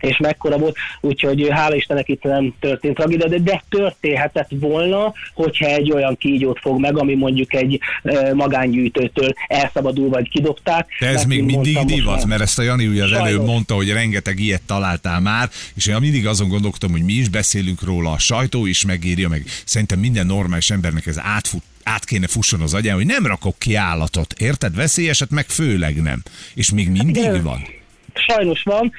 és 0.00 0.16
mekkora 0.16 0.58
volt, 0.58 0.76
úgyhogy 1.00 1.48
hála 1.50 1.74
Istennek 1.74 2.08
itt 2.08 2.22
nem 2.22 2.54
történt 2.60 2.94
tragédia, 2.94 3.28
de, 3.28 3.38
de 3.38 3.62
történhetett 3.68 4.50
volna, 4.50 5.12
hogyha 5.34 5.66
egy 5.66 5.92
olyan 5.92 6.16
kígyót 6.16 6.58
fog 6.60 6.80
meg, 6.80 6.98
ami 6.98 7.14
mondjuk 7.14 7.54
egy 7.54 7.80
ö, 8.02 8.34
magángyűjtőtől 8.34 9.32
elszabadul, 9.46 10.08
vagy 10.08 10.28
kidobták. 10.28 10.86
De 11.00 11.06
ez 11.06 11.24
még 11.24 11.44
mindig 11.44 11.74
mondtam, 11.74 11.96
divat, 11.96 12.26
mert 12.26 12.40
ezt 12.40 12.58
a 12.58 12.62
Jani 12.62 12.86
ugye 12.86 13.02
az 13.02 13.08
Sajnos. 13.08 13.28
előbb 13.28 13.44
mondta, 13.44 13.74
hogy 13.74 13.92
rengeteg 13.92 14.38
ilyet 14.38 14.62
találtál 14.62 15.20
már, 15.20 15.48
és 15.74 15.86
én 15.86 15.96
mindig 16.00 16.26
azon 16.26 16.48
gondolkodtam, 16.48 16.90
hogy 16.90 17.02
mi 17.02 17.12
is 17.12 17.28
beszélünk 17.28 17.82
róla, 17.82 18.10
a 18.10 18.18
sajtó 18.18 18.66
is 18.66 18.84
megírja, 18.84 19.28
meg 19.28 19.44
szerintem 19.64 19.98
minden 19.98 20.26
normális 20.26 20.70
embernek 20.70 21.06
ez 21.06 21.18
átfut, 21.18 21.62
át 21.82 22.04
kéne 22.04 22.26
fusson 22.26 22.60
az 22.60 22.74
agyán, 22.74 22.94
hogy 22.94 23.06
nem 23.06 23.26
rakok 23.26 23.58
ki 23.58 23.74
állatot, 23.74 24.34
érted? 24.38 24.74
Veszélyeset 24.74 25.30
meg 25.30 25.48
főleg 25.48 26.02
nem. 26.02 26.22
És 26.54 26.70
még 26.70 26.90
mindig 26.90 27.16
Igen. 27.16 27.42
van. 27.42 27.77
Sajnos 28.18 28.62
van, 28.62 28.92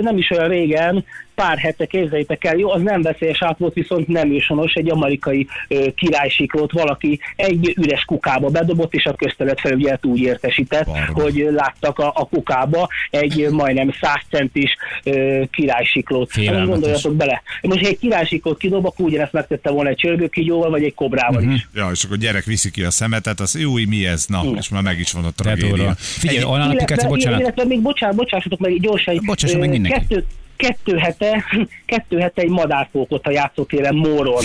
nem 0.00 0.18
is 0.18 0.30
olyan 0.30 0.48
régen 0.48 1.04
pár 1.38 1.58
hete, 1.58 1.86
képzeljétek 1.86 2.44
el, 2.44 2.56
jó, 2.56 2.70
az 2.70 2.82
nem 2.82 3.02
veszélyes 3.02 3.42
át 3.42 3.58
volt, 3.58 3.74
viszont 3.74 4.08
nem 4.08 4.32
ősonos, 4.32 4.72
egy 4.72 4.90
amerikai 4.90 5.46
ö, 5.68 5.86
királysiklót 5.96 6.72
valaki 6.72 7.20
egy 7.36 7.72
üres 7.76 8.04
kukába 8.04 8.48
bedobott, 8.48 8.94
és 8.94 9.04
a 9.04 9.14
köztelet 9.14 9.60
felügyelet 9.60 10.04
úgy 10.06 10.20
értesített, 10.20 10.84
Barna. 10.86 11.22
hogy 11.22 11.48
láttak 11.50 11.98
a, 11.98 12.12
a 12.14 12.28
kukába 12.28 12.88
egy 13.10 13.46
majdnem 13.50 13.92
100 14.00 14.12
centis 14.30 14.76
ö, 15.04 15.42
királysiklót. 15.50 16.30
Hát 16.32 16.40
Félelmetes. 16.42 16.68
gondoljatok 16.68 17.14
bele. 17.14 17.42
Most, 17.62 17.80
ha 17.80 17.86
egy 17.88 17.98
királysiklót 17.98 18.58
kidob, 18.58 18.86
akkor 18.86 19.04
ugyanezt 19.06 19.32
megtette 19.32 19.70
volna 19.70 19.88
egy 19.90 19.96
csörgőkígyóval, 19.96 20.70
vagy 20.70 20.82
egy 20.82 20.94
kobrával 20.94 21.40
Mhm. 21.42 21.50
is. 21.50 21.68
Ja, 21.74 21.88
és 21.92 22.04
akkor 22.04 22.16
a 22.16 22.20
gyerek 22.20 22.44
viszi 22.44 22.70
ki 22.70 22.82
a 22.82 22.90
szemetet, 22.90 23.40
az 23.40 23.58
jó, 23.60 23.72
mi 23.72 24.06
ez? 24.06 24.26
Na, 24.26 24.42
és 24.56 24.68
már 24.68 24.82
meg 24.82 24.98
is 24.98 25.12
van 25.12 25.24
a 25.24 25.30
tragédia. 25.36 25.94
Figyelj, 25.96 26.42
olyan 26.44 26.70
applikáció, 26.70 27.08
bocsánat. 27.08 27.40
illetve 27.40 27.64
még 27.64 27.80
bocsánat, 27.82 28.16
bocsássatok 28.16 28.58
meg 28.58 28.80
gyorsan. 28.80 29.20
Bocsássa 29.26 29.56
ö, 29.56 29.58
meg 29.60 29.68
mindenki. 29.68 29.98
Kettő, 29.98 30.24
kettő 30.58 30.96
hete, 30.96 31.44
kettő 31.86 32.18
hete 32.18 32.42
egy 32.42 32.50
madárfókot 32.50 33.26
a 33.26 33.30
játszótéren 33.30 33.94
Móron 33.94 34.44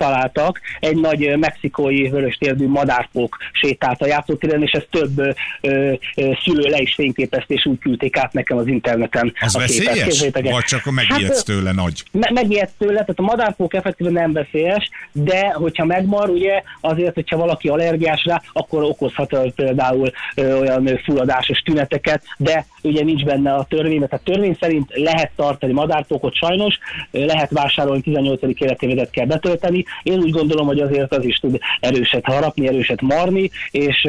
találtak. 0.00 0.60
Egy 0.80 0.96
nagy 0.96 1.36
mexikói 1.38 2.08
vöröstérdű 2.08 2.66
madárfók 2.68 3.36
sétált 3.52 4.02
a 4.02 4.06
játszótéren, 4.06 4.62
és 4.62 4.70
ez 4.72 4.82
több 4.90 5.18
ö, 5.18 5.30
ö, 5.60 5.92
szülő 6.44 6.68
le 6.70 6.78
is 6.80 6.94
fényképezte, 6.94 7.54
és 7.54 7.66
úgy 7.66 7.78
küldték 7.78 8.16
át 8.16 8.32
nekem 8.32 8.56
az 8.56 8.66
interneten 8.66 9.32
Az 9.40 9.56
a 9.56 9.58
képet. 9.58 9.84
veszélyes? 9.84 10.20
El. 10.22 10.42
Vagy 10.52 10.64
csak 10.64 10.86
a 10.86 10.90
megijedsz 10.90 11.36
Hát, 11.36 11.44
tőle 11.44 11.72
nagy? 11.72 12.02
me- 12.12 12.30
megijedt 12.30 12.72
tőle, 12.78 12.92
tehát 12.98 13.18
a 13.18 13.22
madárfók 13.22 13.74
effektíven 13.74 14.12
nem 14.12 14.32
veszélyes, 14.32 14.88
de 15.12 15.50
hogyha 15.52 15.84
megmar, 15.84 16.28
ugye 16.28 16.62
azért, 16.80 17.14
hogyha 17.14 17.36
valaki 17.36 17.68
allergiás 17.68 18.24
rá, 18.24 18.42
akkor 18.52 18.82
okozhat 18.82 19.36
például 19.54 20.10
ö, 20.34 20.58
olyan 20.60 21.00
fulladásos 21.04 21.58
tüneteket, 21.58 22.22
de 22.36 22.66
ugye 22.82 23.04
nincs 23.04 23.24
benne 23.24 23.54
a 23.54 23.64
törvény, 23.68 24.06
tehát 24.08 24.24
törvény 24.24 24.56
szerint 24.60 24.90
lehet 24.94 25.30
tartani 25.36 25.72
madárfókot 25.72 26.34
sajnos, 26.34 26.78
lehet 27.10 27.50
vásárolni, 27.50 28.00
18. 28.02 28.40
életévedet 28.60 29.10
kell 29.10 29.26
betölteni. 29.26 29.84
Én 30.02 30.18
úgy 30.18 30.30
gondolom, 30.30 30.66
hogy 30.66 30.78
azért 30.80 31.14
az 31.14 31.24
is 31.24 31.38
tud 31.38 31.58
erőset 31.80 32.24
harapni, 32.24 32.68
erőset 32.68 33.00
marni, 33.00 33.50
és 33.70 34.00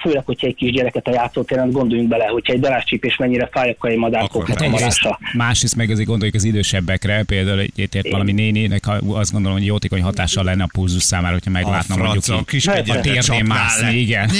főleg, 0.00 0.24
hogyha 0.24 0.46
egy 0.46 0.54
kisgyereket 0.54 1.06
a 1.06 1.10
játszótéren, 1.12 1.70
gondoljunk 1.70 2.08
bele, 2.08 2.24
hogyha 2.24 2.52
egy 2.52 2.60
daráscsípés 2.60 3.16
mennyire 3.16 3.48
fáj, 3.52 3.70
akkor 3.70 3.90
egy 3.90 3.96
Akkor 3.96 4.10
madárfóknak 4.10 4.48
Hát 4.48 4.60
a 4.60 4.64
egyrészt, 4.64 5.02
marása. 5.02 5.18
másrészt 5.36 5.76
meg 5.76 5.90
azért 5.90 6.06
gondoljuk 6.08 6.34
az 6.36 6.44
idősebbekre, 6.44 7.22
például 7.22 7.60
egy 7.60 7.70
egy 7.76 8.10
valami 8.10 8.32
néninek, 8.32 8.84
ha 8.84 8.92
azt 9.08 9.32
gondolom, 9.32 9.56
hogy 9.58 9.66
jótékony 9.66 10.02
hatással 10.02 10.44
lenne 10.44 10.62
a 10.62 10.68
pulzus 10.72 11.02
számára, 11.02 11.32
hogyha 11.32 11.50
meglátna 11.50 11.96
mondjuk 11.96 12.24
a 12.38 12.44
kis 12.44 12.66
Hát, 12.66 12.88
a 12.88 13.00
térdén 13.00 13.44
mászni, 13.44 13.96
igen. 13.98 14.30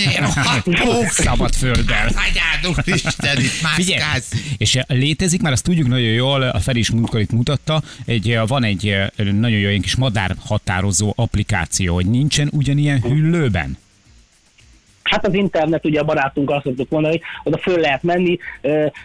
Szabad 1.08 1.54
földdel. 1.54 2.10
Hagyjátok 2.14 2.86
Isten, 2.86 3.38
itt 3.38 3.62
mászkálsz. 3.66 4.32
és 4.58 4.78
létezik, 4.86 5.42
már 5.42 5.52
azt 5.52 5.64
tudjuk 5.64 5.88
nagyon 5.88 6.08
jól, 6.08 6.42
a 6.42 6.60
Feri 6.60 6.78
is 6.78 6.90
múltkor 6.90 7.20
itt 7.20 7.30
mutatta, 7.32 7.82
egy, 8.06 8.38
van 8.46 8.64
egy 8.64 8.96
nagyon 9.16 9.58
jó 9.58 9.68
ilyen 9.68 9.80
kis 9.80 9.96
madár 9.96 10.34
határozó 10.46 11.12
applikáció, 11.16 11.94
hogy 11.94 12.06
nincsen 12.06 12.48
ugyanilyen 12.52 13.00
hüllőben. 13.00 13.76
Hát 15.04 15.26
az 15.26 15.34
internet, 15.34 15.84
ugye 15.84 16.00
a 16.00 16.04
barátunk 16.04 16.50
azt 16.50 16.64
szoktuk 16.64 16.88
mondani, 16.88 17.20
hogy 17.42 17.52
oda 17.52 17.62
föl 17.62 17.80
lehet 17.80 18.02
menni, 18.02 18.38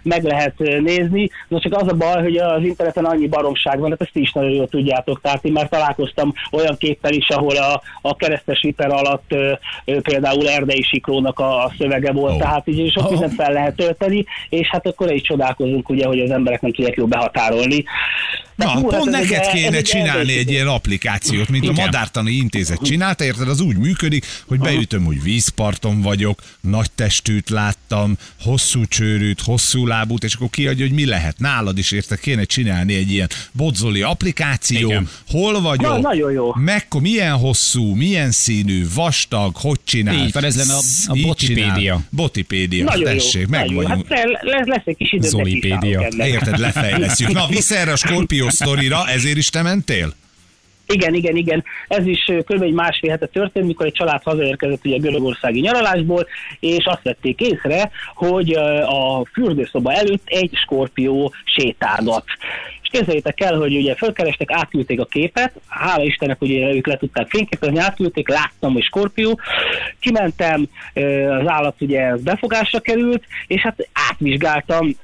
meg 0.04 0.24
lehet 0.24 0.58
nézni, 0.58 1.30
de 1.48 1.60
csak 1.60 1.74
az 1.74 1.88
a 1.88 1.96
baj, 1.96 2.22
hogy 2.22 2.38
az 2.38 2.64
interneten 2.64 3.06
annyi 3.06 3.28
baromság 3.28 3.80
van, 3.80 3.90
hát 3.90 4.02
ezt 4.02 4.16
is 4.16 4.32
nagyon 4.32 4.52
jól 4.52 4.68
tudjátok, 4.68 5.22
tehát 5.22 5.46
én 5.46 5.52
már 5.52 5.70
találkoztam 5.70 6.34
olyan 6.52 6.78
képpel 6.78 7.14
is, 7.14 7.30
ahol 7.30 7.56
a, 7.56 7.82
a 8.02 8.16
keresztes 8.16 8.60
hiper 8.62 8.92
alatt 8.92 9.36
például 10.02 10.50
erdei 10.50 10.82
siklónak 10.82 11.40
a, 11.40 11.72
szövege 11.78 12.12
volt, 12.12 12.34
oh. 12.34 12.40
tehát 12.40 12.68
így 12.68 12.92
sok 12.92 13.10
mindent 13.10 13.34
fel 13.34 13.54
lehet 13.54 13.76
tölteni, 13.76 14.26
és 14.50 14.68
hát 14.68 14.88
akkor 14.88 15.12
is 15.12 15.22
csodálkozunk, 15.22 15.90
ugye, 15.90 16.06
hogy 16.06 16.20
az 16.20 16.32
emberek 16.32 16.62
nem 16.62 16.72
tudják 16.72 16.96
jól 16.96 17.08
behatárolni. 17.08 17.84
Na, 18.66 18.70
hú, 18.72 18.90
hát 18.90 19.00
pont 19.00 19.16
ez 19.16 19.22
neked 19.22 19.48
kéne 19.48 19.82
csinálni 19.82 20.38
egy 20.38 20.52
ilyen 20.52 20.68
applikációt, 20.68 21.50
mint 21.50 21.68
a 21.68 21.72
Igen. 21.72 21.84
Madártani 21.86 22.32
Intézet 22.32 22.80
csinálta, 22.84 23.24
érted? 23.24 23.50
Az 23.50 23.60
úgy 23.62 23.78
működik, 23.78 24.26
hogy 24.48 24.60
beütöm, 24.60 25.04
hogy 25.04 25.24
vízparton 25.24 26.02
vagyok, 26.02 26.42
nagy 26.62 26.92
testűt 26.92 27.50
láttam, 27.50 28.18
hosszú 28.42 28.86
csőrűt, 28.86 29.42
hosszú 29.42 29.86
lábút, 29.88 30.24
és 30.24 30.34
akkor 30.34 30.50
kiadja, 30.50 30.86
hogy 30.86 30.96
mi 30.96 31.06
lehet. 31.06 31.40
Nálad 31.40 31.78
is 31.78 31.92
érted, 31.92 32.20
kéne 32.20 32.44
csinálni 32.44 32.94
egy 32.96 33.12
ilyen 33.12 33.30
bodzoli 33.52 34.02
applikáció, 34.02 34.90
Igen. 34.90 35.10
hol 35.30 35.62
vagyok, 35.62 35.92
Na, 35.92 36.00
nagyon 36.00 36.32
jó. 36.32 36.52
Mekkor, 36.56 37.02
milyen 37.02 37.34
hosszú, 37.38 37.94
milyen 37.96 38.32
színű, 38.32 38.86
vastag, 38.94 39.56
hogy 39.56 39.80
csinál. 39.84 40.26
Így 40.26 40.36
ez 40.36 40.56
lenne 40.58 40.74
a- 40.74 41.12
a 41.12 41.18
Botipédia. 41.22 42.02
Botipédia, 42.10 42.84
Nagyon 42.84 43.04
tessék, 43.04 43.42
jó, 43.42 43.48
meg 43.50 43.74
vagyunk. 43.74 44.06
Hát 44.10 44.26
lesz, 44.66 44.82
egy 44.86 44.98
kis 44.98 45.12
időt, 45.14 45.30
Zolipédia. 45.30 46.08
Érted, 46.18 46.58
lefejlesztjük. 46.58 47.32
Na, 47.32 47.48
vissza 47.48 47.76
erre 47.76 47.92
a 47.92 47.98
Sztorira, 48.50 49.08
ezért 49.08 49.38
is 49.38 49.50
te 49.50 49.62
mentél? 49.62 50.14
Igen, 50.94 51.14
igen, 51.14 51.36
igen. 51.36 51.64
Ez 51.88 52.06
is 52.06 52.32
kb. 52.46 52.62
egy 52.62 52.74
másfél 52.74 53.10
hete 53.10 53.26
történt, 53.26 53.66
mikor 53.66 53.86
egy 53.86 53.94
család 53.94 54.24
hazaérkezett 54.24 54.86
ugye 54.86 54.98
görögországi 54.98 55.60
nyaralásból, 55.60 56.28
és 56.60 56.86
azt 56.86 57.04
vették 57.04 57.40
észre, 57.40 57.92
hogy 58.14 58.52
a 58.86 59.26
fürdőszoba 59.34 59.94
előtt 59.94 60.24
egy 60.26 60.52
skorpió 60.54 61.34
sétálgat. 61.44 62.24
És 62.84 62.90
képzeljétek 62.92 63.42
el, 63.42 63.56
hogy 63.56 63.76
ugye 63.76 63.96
fölkerestek, 63.96 64.52
átküldték 64.52 65.00
a 65.00 65.06
képet, 65.06 65.54
hála 65.68 66.04
Istennek, 66.04 66.42
ugye 66.42 66.74
ők 66.74 66.88
le 66.88 66.98
tudták 66.98 67.30
fényképezni, 67.30 67.80
átküldték, 67.80 68.30
láttam, 68.30 68.74
hogy 68.74 68.84
skorpió, 68.84 69.40
kimentem, 70.00 70.68
az 71.40 71.48
állat 71.48 71.82
ugye 71.82 72.16
befogásra 72.16 72.80
került, 72.80 73.24
és 73.48 73.62
hát 73.62 73.88
átvizsgáltam 74.10 74.96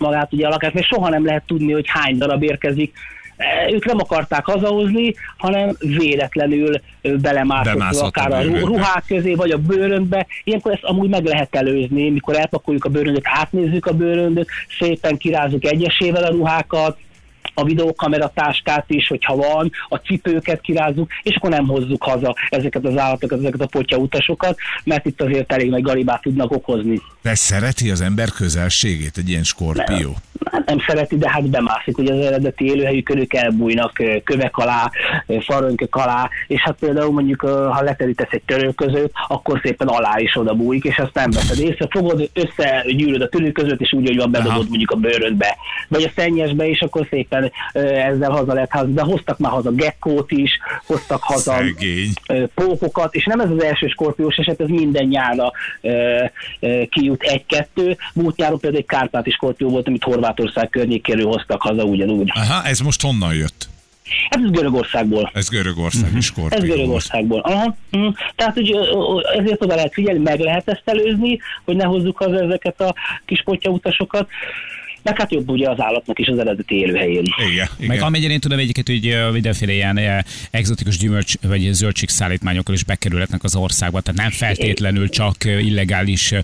magát 0.00 0.32
ugye 0.32 0.46
a 0.46 0.50
lakást, 0.50 0.74
mert 0.74 0.86
soha 0.86 1.08
nem 1.08 1.24
lehet 1.24 1.42
tudni, 1.46 1.72
hogy 1.72 1.84
hány 1.88 2.18
darab 2.18 2.42
érkezik. 2.42 2.92
E, 3.36 3.72
Ők 3.72 3.84
nem 3.84 3.98
akarták 3.98 4.44
hazahozni, 4.44 5.14
hanem 5.36 5.76
véletlenül 5.78 6.80
belemászott 7.02 8.00
a 8.00 8.06
akár 8.06 8.32
a 8.32 8.36
bőröndbe. 8.36 8.60
ruhák 8.60 9.04
közé, 9.06 9.34
vagy 9.34 9.50
a 9.50 9.58
bőröndbe. 9.58 10.26
Ilyenkor 10.44 10.72
ezt 10.72 10.84
amúgy 10.84 11.08
meg 11.08 11.24
lehet 11.24 11.56
előzni, 11.56 12.10
mikor 12.10 12.36
elpakoljuk 12.36 12.84
a 12.84 12.88
bőröndöt, 12.88 13.24
átnézzük 13.24 13.86
a 13.86 13.92
bőröndöt, 13.92 14.48
szépen 14.78 15.16
kirázzuk 15.16 15.64
egyesével 15.64 16.24
a 16.24 16.30
ruhákat, 16.30 16.98
a 17.60 17.64
videókameratáskát 17.64 18.84
is, 18.86 19.06
hogyha 19.06 19.36
van, 19.36 19.70
a 19.88 19.96
cipőket 19.96 20.60
kirázzuk, 20.60 21.10
és 21.22 21.36
akkor 21.36 21.50
nem 21.50 21.66
hozzuk 21.66 22.02
haza 22.02 22.34
ezeket 22.48 22.84
az 22.84 22.96
állatokat, 22.96 23.38
ezeket 23.38 23.60
a 23.60 23.66
potya 23.66 23.96
utasokat, 23.96 24.56
mert 24.84 25.06
itt 25.06 25.22
azért 25.22 25.52
elég 25.52 25.70
nagy 25.70 25.82
galibát 25.82 26.22
tudnak 26.22 26.50
okozni. 26.50 27.00
De 27.22 27.34
szereti 27.34 27.90
az 27.90 28.00
ember 28.00 28.28
közelségét 28.28 29.16
egy 29.16 29.28
ilyen 29.28 29.44
skorpió? 29.44 30.16
Hát 30.52 30.66
nem 30.66 30.78
szereti, 30.86 31.16
de 31.16 31.30
hát 31.30 31.50
bemászik, 31.50 31.98
ugye 31.98 32.14
az 32.14 32.24
eredeti 32.24 32.64
élőhelyükön 32.64 33.18
ők 33.18 33.34
elbújnak 33.34 34.02
kövek 34.24 34.56
alá, 34.56 34.90
farönkök 35.40 35.96
alá, 35.96 36.28
és 36.46 36.60
hát 36.60 36.76
például 36.80 37.12
mondjuk, 37.12 37.40
ha 37.40 37.82
leterítesz 37.82 38.28
egy 38.30 38.42
törőközőt, 38.46 39.12
akkor 39.28 39.60
szépen 39.62 39.86
alá 39.86 40.18
is 40.18 40.36
oda 40.36 40.54
bújik, 40.54 40.84
és 40.84 40.98
azt 40.98 41.14
nem 41.14 41.30
veszed 41.30 41.58
észre, 41.58 41.86
fogod, 41.90 42.30
összegyűröd 42.32 43.22
a 43.22 43.28
törőközőt, 43.28 43.80
és 43.80 43.92
úgy, 43.92 44.06
hogy 44.06 44.16
van, 44.16 44.30
bedobod 44.30 44.52
Aha. 44.52 44.66
mondjuk 44.68 44.90
a 44.90 44.96
bőrödbe, 44.96 45.56
vagy 45.88 46.02
a 46.02 46.10
szennyesbe, 46.16 46.68
és 46.68 46.80
akkor 46.80 47.06
szépen 47.10 47.49
ezzel 47.72 48.30
haza 48.30 48.52
lehet 48.52 48.70
haza, 48.70 48.86
de 48.86 49.02
hoztak 49.02 49.38
már 49.38 49.52
haza 49.52 49.70
gekkót 49.70 50.30
is, 50.30 50.58
hoztak 50.86 51.22
haza 51.22 51.52
Szegény. 51.56 52.12
pókokat, 52.54 53.14
és 53.14 53.24
nem 53.24 53.40
ez 53.40 53.50
az 53.50 53.62
első 53.62 53.86
skorpiós 53.86 54.36
eset, 54.36 54.60
ez 54.60 54.68
minden 54.68 55.14
ö, 55.80 56.24
kijut 56.90 57.22
egy-kettő. 57.22 57.96
Múlt 58.14 58.36
nyáron 58.36 58.58
például 58.58 58.82
egy 58.82 58.88
kárpáti 58.88 59.30
skorpió 59.30 59.68
volt, 59.68 59.86
amit 59.86 60.04
Horvátország 60.04 60.68
környékéről 60.68 61.26
hoztak 61.26 61.62
haza 61.62 61.84
ugyanúgy. 61.84 62.30
Aha, 62.34 62.64
ez 62.64 62.78
most 62.80 63.02
honnan 63.02 63.34
jött? 63.34 63.68
Hát 64.30 64.40
ez 64.44 64.50
Görögországból. 64.50 65.30
Ez 65.34 65.48
Görögországi 65.48 66.20
skorpió. 66.20 66.58
Ez. 66.58 66.64
Görögországból. 66.64 67.40
Aha. 67.40 67.76
Mm. 67.96 68.08
Tehát, 68.36 68.54
hogy 68.54 68.76
ezért 69.38 69.62
oda 69.62 69.74
lehet 69.74 69.92
figyelni, 69.92 70.20
meg 70.20 70.38
lehet 70.38 70.68
ezt 70.68 70.82
előzni, 70.84 71.38
hogy 71.64 71.76
ne 71.76 71.84
hozzuk 71.84 72.18
haza 72.18 72.40
ezeket 72.40 72.80
a 72.80 72.94
kis 73.24 73.42
potya 73.42 73.70
utasokat. 73.70 74.28
Meg 75.02 75.18
hát 75.18 75.32
jobb 75.32 75.50
ugye 75.50 75.70
az 75.70 75.80
állatnak 75.80 76.18
is 76.18 76.28
az 76.28 76.38
eredeti 76.38 76.74
élőhelyén. 76.74 77.24
Igen, 77.52 77.68
igen. 77.78 77.88
Meg 77.88 78.02
amennyire 78.02 78.32
én 78.32 78.40
tudom 78.40 78.58
egyiket, 78.58 78.86
hogy 78.86 79.16
mindenféle 79.32 79.72
ilyen 79.72 79.96
ö, 79.96 80.18
egzotikus 80.50 80.98
gyümölcs 80.98 81.34
vagy 81.42 81.68
zöldség 81.72 82.08
szállítmányokkal 82.08 82.74
is 82.74 82.84
bekerülhetnek 82.84 83.44
az 83.44 83.56
országba, 83.56 84.00
tehát 84.00 84.20
nem 84.20 84.30
feltétlenül 84.30 85.08
csak 85.08 85.44
illegális 85.44 86.34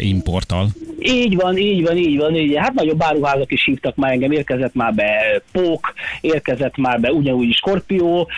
importtal. 0.00 0.68
Így 1.00 1.34
van, 1.34 1.56
így 1.56 1.82
van, 1.82 1.96
így 1.96 2.16
van. 2.16 2.34
Így. 2.36 2.56
Hát 2.56 2.72
nagyobb 2.72 3.02
áruházak 3.02 3.52
is 3.52 3.64
hívtak 3.64 3.96
már 3.96 4.12
engem, 4.12 4.32
érkezett 4.32 4.74
már 4.74 4.94
be 4.94 5.42
pók, 5.52 5.94
érkezett 6.20 6.76
már 6.76 7.00
be 7.00 7.12
ugyanúgy 7.12 7.54
skorpió, 7.54 8.28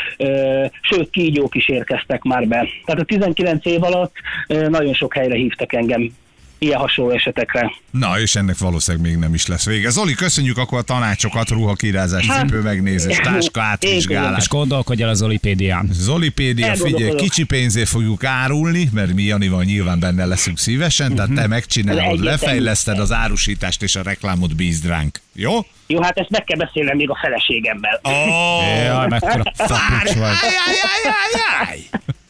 sőt 0.80 1.10
kígyók 1.10 1.54
is 1.54 1.68
érkeztek 1.68 2.22
már 2.22 2.48
be. 2.48 2.66
Tehát 2.84 3.00
a 3.00 3.04
19 3.04 3.66
év 3.66 3.82
alatt 3.82 4.14
nagyon 4.46 4.94
sok 4.94 5.14
helyre 5.14 5.34
hívtak 5.34 5.72
engem. 5.72 6.10
Ilyen 6.58 6.78
hasonló 6.78 7.10
esetekre. 7.10 7.72
Na, 7.90 8.20
és 8.20 8.36
ennek 8.36 8.58
valószínűleg 8.58 9.06
még 9.06 9.16
nem 9.16 9.34
is 9.34 9.46
lesz 9.46 9.64
vége. 9.64 9.90
Zoli, 9.90 10.14
köszönjük 10.14 10.58
akkor 10.58 10.78
a 10.78 10.82
tanácsokat, 10.82 11.48
ruhakirázás, 11.50 12.26
cipő 12.26 12.60
megnézés, 12.60 13.16
táska 13.16 13.62
átvizsgálás. 13.62 14.38
És 14.42 14.48
gondolkodj 14.48 15.02
el 15.02 15.08
az 15.08 15.22
Olipédián. 15.22 15.88
Zolipédia, 15.92 16.74
figyelj, 16.76 17.14
kicsi 17.14 17.44
pénzért 17.44 17.88
fogjuk 17.88 18.24
árulni, 18.24 18.88
mert 18.92 19.12
mi 19.14 19.22
Janival 19.22 19.62
nyilván 19.64 20.00
benne 20.00 20.24
leszünk 20.24 20.58
szívesen, 20.58 21.14
tehát 21.14 21.32
te 21.34 21.46
megcsinálod, 21.46 22.00
Egyértelmű. 22.02 22.24
lefejleszted 22.30 22.98
az 22.98 23.12
árusítást 23.12 23.82
és 23.82 23.96
a 23.96 24.02
reklámot 24.02 24.56
bízd 24.56 24.86
ránk. 24.86 25.20
Jó? 25.34 25.52
Jó, 25.86 26.02
hát 26.02 26.18
ezt 26.18 26.30
meg 26.30 26.44
kell 26.44 26.56
beszélnem 26.58 26.96
még 26.96 27.10
a 27.10 27.18
feleségemmel. 27.22 28.00
Oh, 28.02 28.84
Jaj, 28.84 29.06
mekkora 29.08 29.42
vagy. 30.18 30.34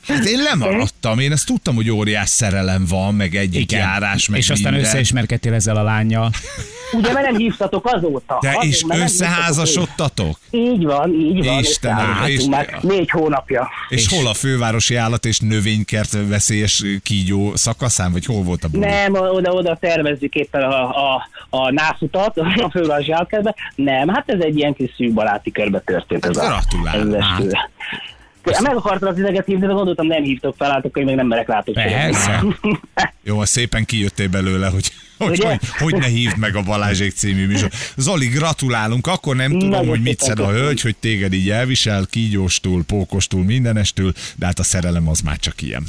Hát 0.09 0.25
én 0.25 0.43
lemaradtam, 0.43 1.19
én 1.19 1.33
ezt 1.33 1.47
tudtam, 1.47 1.75
hogy 1.75 1.91
óriás 1.91 2.29
szerelem 2.29 2.85
van, 2.89 3.15
meg 3.15 3.35
egyik 3.35 3.73
járás, 3.73 4.29
meg 4.29 4.39
És 4.39 4.51
aztán 4.51 4.73
minden. 4.73 4.89
összeismerkedtél 4.91 5.53
ezzel 5.55 5.77
a 5.77 5.83
lányjal. 5.83 6.31
Ugye, 6.93 7.13
mert 7.13 7.27
nem 7.31 7.37
hívtatok 7.37 7.87
azóta. 7.93 8.39
De 8.41 8.49
Azért, 8.49 8.63
és 8.65 8.85
összeházasodtatok? 8.89 10.39
Így 10.51 10.85
van, 10.85 11.13
így 11.13 11.45
van. 11.45 11.59
Istenem, 11.59 12.23
és- 12.27 12.45
már 12.45 12.79
négy 12.83 13.11
hónapja. 13.11 13.69
És, 13.89 14.09
hol 14.09 14.27
a 14.27 14.35
fővárosi 14.35 14.95
állat 14.95 15.25
és 15.25 15.39
növénykert 15.39 16.17
veszélyes 16.29 16.83
kígyó 17.03 17.57
szakaszán, 17.57 18.13
vagy 18.13 18.25
hol 18.25 18.43
volt 18.43 18.65
a 18.65 18.69
buli? 18.69 18.85
Nem, 18.87 19.15
oda-oda 19.15 19.77
tervezzük 19.81 20.35
éppen 20.35 20.63
a, 20.63 20.89
a, 21.15 21.29
a 21.51 21.71
nászutat 21.71 22.37
a 22.39 22.71
fővárosi 22.71 23.13
állatkertbe. 23.13 23.55
Nem, 23.75 24.09
hát 24.09 24.25
ez 24.31 24.41
egy 24.41 24.57
ilyen 24.57 24.75
kis 24.75 24.91
szűk 24.97 25.13
baráti 25.13 25.51
körbe 25.53 25.81
történt. 25.81 26.27
Ez 26.27 26.37
a, 26.37 26.47
Gratulálok. 26.47 27.53
Eskü. 28.49 28.63
Meg 28.63 28.77
akartam 28.77 29.09
az 29.09 29.19
ideget 29.19 29.47
hívni, 29.47 29.67
de 29.67 29.73
gondoltam, 29.73 30.07
nem 30.07 30.23
hívtok 30.23 30.55
fel, 30.59 30.69
látok, 30.69 30.95
hogy 30.95 31.05
még 31.05 31.15
nem 31.15 31.27
merek 31.27 31.49
látok. 31.49 31.75
Persze. 31.75 32.45
Jó, 33.23 33.45
szépen 33.45 33.85
kijöttél 33.85 34.29
belőle, 34.29 34.69
hogy 34.69 34.93
hogy, 35.19 35.45
hogy, 35.45 35.59
hogy 35.79 35.95
ne 35.95 36.07
hívd 36.07 36.39
meg 36.39 36.57
a 36.57 36.63
Balázsék 36.63 37.13
című 37.13 37.47
műsor. 37.47 37.71
Zoli, 37.97 38.27
gratulálunk, 38.27 39.07
akkor 39.07 39.37
nem 39.37 39.51
tudom, 39.51 39.69
Nagyon 39.69 39.89
hogy 39.89 40.03
mit 40.03 40.21
szed 40.21 40.39
a 40.39 40.51
hölgy, 40.51 40.81
hogy 40.81 40.97
téged 40.97 41.33
így 41.33 41.51
elvisel, 41.51 42.07
kígyóstul, 42.11 42.85
pókostul, 42.85 43.45
mindenestül, 43.45 44.13
de 44.37 44.47
hát 44.47 44.59
a 44.59 44.63
szerelem 44.63 45.09
az 45.09 45.21
már 45.21 45.37
csak 45.37 45.63
ilyen. 45.63 45.87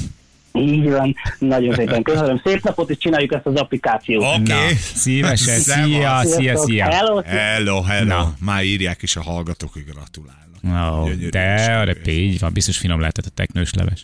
Így 0.53 0.89
van, 0.89 1.15
nagyon 1.39 1.75
szépen 1.75 2.03
köszönöm. 2.03 2.41
Szép 2.43 2.63
napot, 2.63 2.89
és 2.89 2.97
csináljuk 2.97 3.33
ezt 3.33 3.45
az 3.45 3.55
applikációt. 3.55 4.23
Oké. 4.23 4.51
Na, 4.53 4.59
szívesen. 4.93 5.59
Szia, 5.59 6.21
szia, 6.23 6.57
szia. 6.57 6.85
Hello, 6.85 7.21
Hello, 7.25 7.81
hello. 7.81 8.07
Na. 8.07 8.33
Már 8.39 8.63
írják 8.63 9.01
is 9.01 9.15
a 9.15 9.21
hallgatók, 9.21 9.73
hogy 9.73 9.83
gratulálnak. 9.83 10.99
Ó, 10.99 11.03
Gyönyörű 11.05 11.29
de, 11.29 11.95
de 12.03 12.11
így 12.11 12.39
van, 12.39 12.53
biztos 12.53 12.77
finom 12.77 12.99
lehetett 12.99 13.25
a 13.25 13.29
teknős 13.29 13.73
leves. 13.73 14.01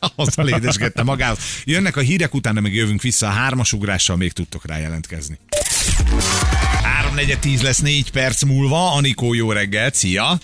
Azzal 0.16 0.48
édesgette 0.48 1.02
magához. 1.02 1.38
Jönnek 1.64 1.96
a 1.96 2.00
hírek, 2.00 2.34
utána 2.34 2.60
meg 2.60 2.74
jövünk 2.74 3.02
vissza 3.02 3.26
a 3.26 3.30
hármas 3.30 3.72
ugrással, 3.72 4.16
még 4.16 4.32
tudtok 4.32 4.66
rá 4.66 4.78
jelentkezni. 4.78 5.38
3-4-10 7.16 7.62
lesz 7.62 7.78
4 7.78 8.10
perc 8.10 8.42
múlva. 8.42 8.92
Anikó, 8.92 9.34
jó 9.34 9.52
reggelt, 9.52 9.94
szia! 9.94 10.38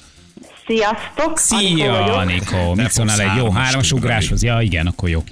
Sziasztok! 0.71 1.39
Anikó 1.51 1.77
Szia. 1.77 2.17
Anikó. 2.17 2.75
Ne 2.75 2.83
Mit 2.83 2.93
szólnál 2.93 3.21
egy 3.21 3.37
jó 3.37 3.51
hármas 3.51 3.93
ugráshoz? 3.93 4.43
Ja, 4.43 4.61
igen, 4.61 4.87
akkor 4.87 5.09
jó. 5.09 5.23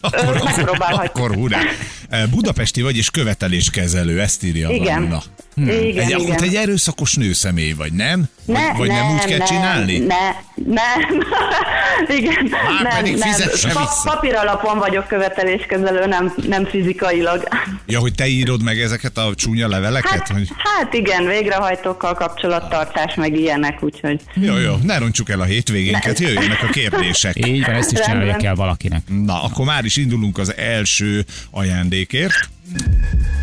Akkor, 0.00 0.42
akkor 0.78 1.34
hurrá. 1.34 1.60
Eh, 2.08 2.26
Budapesti 2.26 2.82
vagy 2.82 2.96
és 2.96 3.10
követeléskezelő, 3.10 4.20
ezt 4.20 4.42
írja 4.42 4.70
Igen. 4.70 5.22
Anna. 5.56 5.72
Igen, 5.72 6.04
Egy, 6.04 6.20
igen. 6.20 6.36
te 6.36 6.44
egy 6.44 6.54
erőszakos 6.54 7.14
nőszemély 7.14 7.72
vagy, 7.72 7.92
nem? 7.92 8.24
Vagy, 8.46 8.58
vagy 8.76 8.88
nem, 8.88 9.12
úgy 9.12 9.24
kell 9.24 9.38
nem, 9.38 9.46
csinálni? 9.46 9.98
Ne, 9.98 10.30
nem. 10.54 11.22
igen, 12.18 12.48
Már 12.50 12.82
nem, 12.82 12.96
pedig 12.96 13.16
nem. 13.16 13.32
Pa- 13.72 14.00
papíralapon 14.04 14.78
vagyok 14.78 15.06
követeléskezelő, 15.06 16.06
nem, 16.06 16.34
nem 16.46 16.66
fizikailag. 16.66 17.48
Ja, 17.86 17.98
hogy 17.98 18.14
te 18.14 18.26
írod 18.26 18.62
meg 18.62 18.80
ezeket 18.80 19.18
a 19.18 19.34
csúnya 19.34 19.68
leveleket? 19.68 20.10
Hát, 20.10 20.28
Hogy... 20.28 20.48
hát 20.58 20.94
igen, 20.94 21.26
végrehajtókkal 21.26 22.14
kapcsolattartás, 22.14 23.14
meg 23.14 23.36
ilyenek, 23.36 23.82
úgyhogy 23.82 24.20
Jó, 24.34 24.56
jó, 24.56 24.74
ne 24.82 24.98
rontsuk 24.98 25.28
el 25.30 25.40
a 25.40 25.44
hétvégénket, 25.44 26.18
jöjjenek 26.18 26.62
a 26.62 26.66
kérdések. 26.66 27.46
Így 27.46 27.64
van, 27.64 27.74
ezt 27.74 27.92
is 27.92 28.00
csinálja 28.00 28.36
kell 28.36 28.54
valakinek. 28.54 29.02
Na, 29.24 29.42
akkor 29.42 29.66
már 29.66 29.84
is 29.84 29.96
indulunk 29.96 30.38
az 30.38 30.56
első 30.56 31.24
ajándékért. 31.50 32.48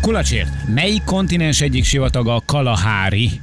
Kulacsért, 0.00 0.48
melyik 0.74 1.04
kontinens 1.04 1.60
egyik 1.60 1.84
sivataga 1.84 2.34
a 2.34 2.42
Kalahari? 2.46 3.40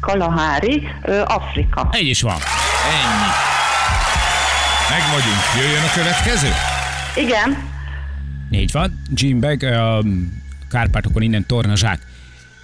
Kalahári, 0.00 0.88
ö, 1.02 1.22
Afrika. 1.26 1.88
Egy 1.92 2.06
is 2.06 2.20
van. 2.22 2.36
Ennyi. 2.90 3.30
Meg 4.90 5.02
vagyunk. 5.12 5.40
Jöjjön 5.58 5.82
a 5.82 5.90
következő? 5.94 6.48
Igen, 7.16 7.68
Így 8.50 8.72
van. 8.72 9.02
Jim 9.14 9.40
Beck, 9.40 9.62
a 9.62 10.04
Kárpátokon 10.70 11.22
innen 11.22 11.46
Torna 11.46 11.76
Zsák. 11.76 12.06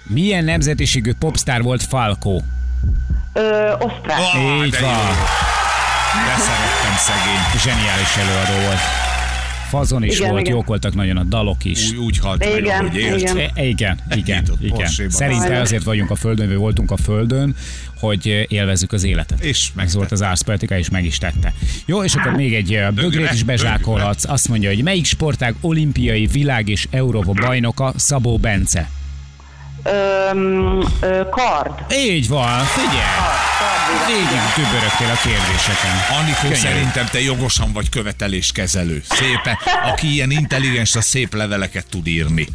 Milyen 0.03 0.43
nemzetiségű 0.43 1.13
popstar 1.19 1.61
volt 1.61 1.83
Falco? 1.83 2.39
ö, 3.33 3.71
osztrák. 3.79 4.17
Ah, 4.19 4.65
Így 4.65 4.69
de 4.71 4.79
van. 4.81 4.89
jó. 4.89 4.95
De 6.25 6.35
szerettem 6.37 6.95
szegény. 6.97 7.61
Zseniális 7.63 8.15
előadó 8.15 8.65
volt. 8.65 8.79
Fazon 9.69 10.03
is 10.03 10.17
Igen, 10.17 10.29
volt, 10.29 10.41
igen. 10.41 10.53
jók 10.53 10.67
voltak 10.67 10.95
nagyon 10.95 11.17
a 11.17 11.23
dalok 11.23 11.65
is. 11.65 11.89
Úgy, 11.91 11.97
úgy 11.97 12.19
halt 12.19 12.39
meg, 12.39 12.57
Igen, 12.57 12.79
ahogy 12.85 12.95
élt. 12.97 13.19
igen. 13.21 13.37
E- 13.37 13.65
Igen, 13.65 13.99
igen. 14.61 14.87
Szerintem 15.09 15.61
azért 15.61 15.83
vagyunk 15.83 16.09
a 16.11 16.15
Földön, 16.15 16.47
vagy 16.47 16.57
voltunk 16.57 16.91
a 16.91 16.97
Földön, 16.97 17.55
hogy 17.99 18.45
élvezzük 18.49 18.91
az 18.93 19.03
életet. 19.03 19.43
És 19.43 19.69
Ez 19.75 19.93
volt 19.95 20.11
az 20.11 20.21
árszpolitika, 20.23 20.77
és 20.77 20.89
meg 20.89 21.05
is 21.05 21.17
tette. 21.17 21.53
Jó, 21.85 22.03
és 22.03 22.15
akkor 22.15 22.31
még 22.31 22.53
egy 22.53 22.79
bögrét 22.93 23.31
is 23.33 23.43
bezsákolhatsz. 23.43 24.23
Azt 24.27 24.47
mondja, 24.49 24.69
hogy 24.69 24.83
melyik 24.83 25.05
sportág 25.05 25.55
olimpiai, 25.61 26.25
világ 26.25 26.69
és 26.69 26.87
Európa 26.91 27.31
bajnoka 27.31 27.93
Szabó 27.95 28.37
Bence? 28.37 28.89
Ö, 29.83 29.89
ö, 31.01 31.21
kard. 31.29 31.71
Így 32.07 32.27
van, 32.27 32.63
figyelj! 32.63 33.56
Végig 34.07 34.41
tübörögtél 34.55 35.09
a 35.09 35.19
kérdéseken. 35.23 36.17
Anikó, 36.19 36.39
Könyörű. 36.41 36.59
szerintem 36.59 37.05
te 37.05 37.21
jogosan 37.21 37.73
vagy 37.73 37.89
követeléskezelő. 37.89 39.03
Szépen. 39.09 39.57
Aki 39.83 40.11
ilyen 40.13 40.31
intelligens, 40.31 40.95
a 40.95 41.01
szép 41.01 41.33
leveleket 41.33 41.85
tud 41.89 42.07
írni. 42.07 42.47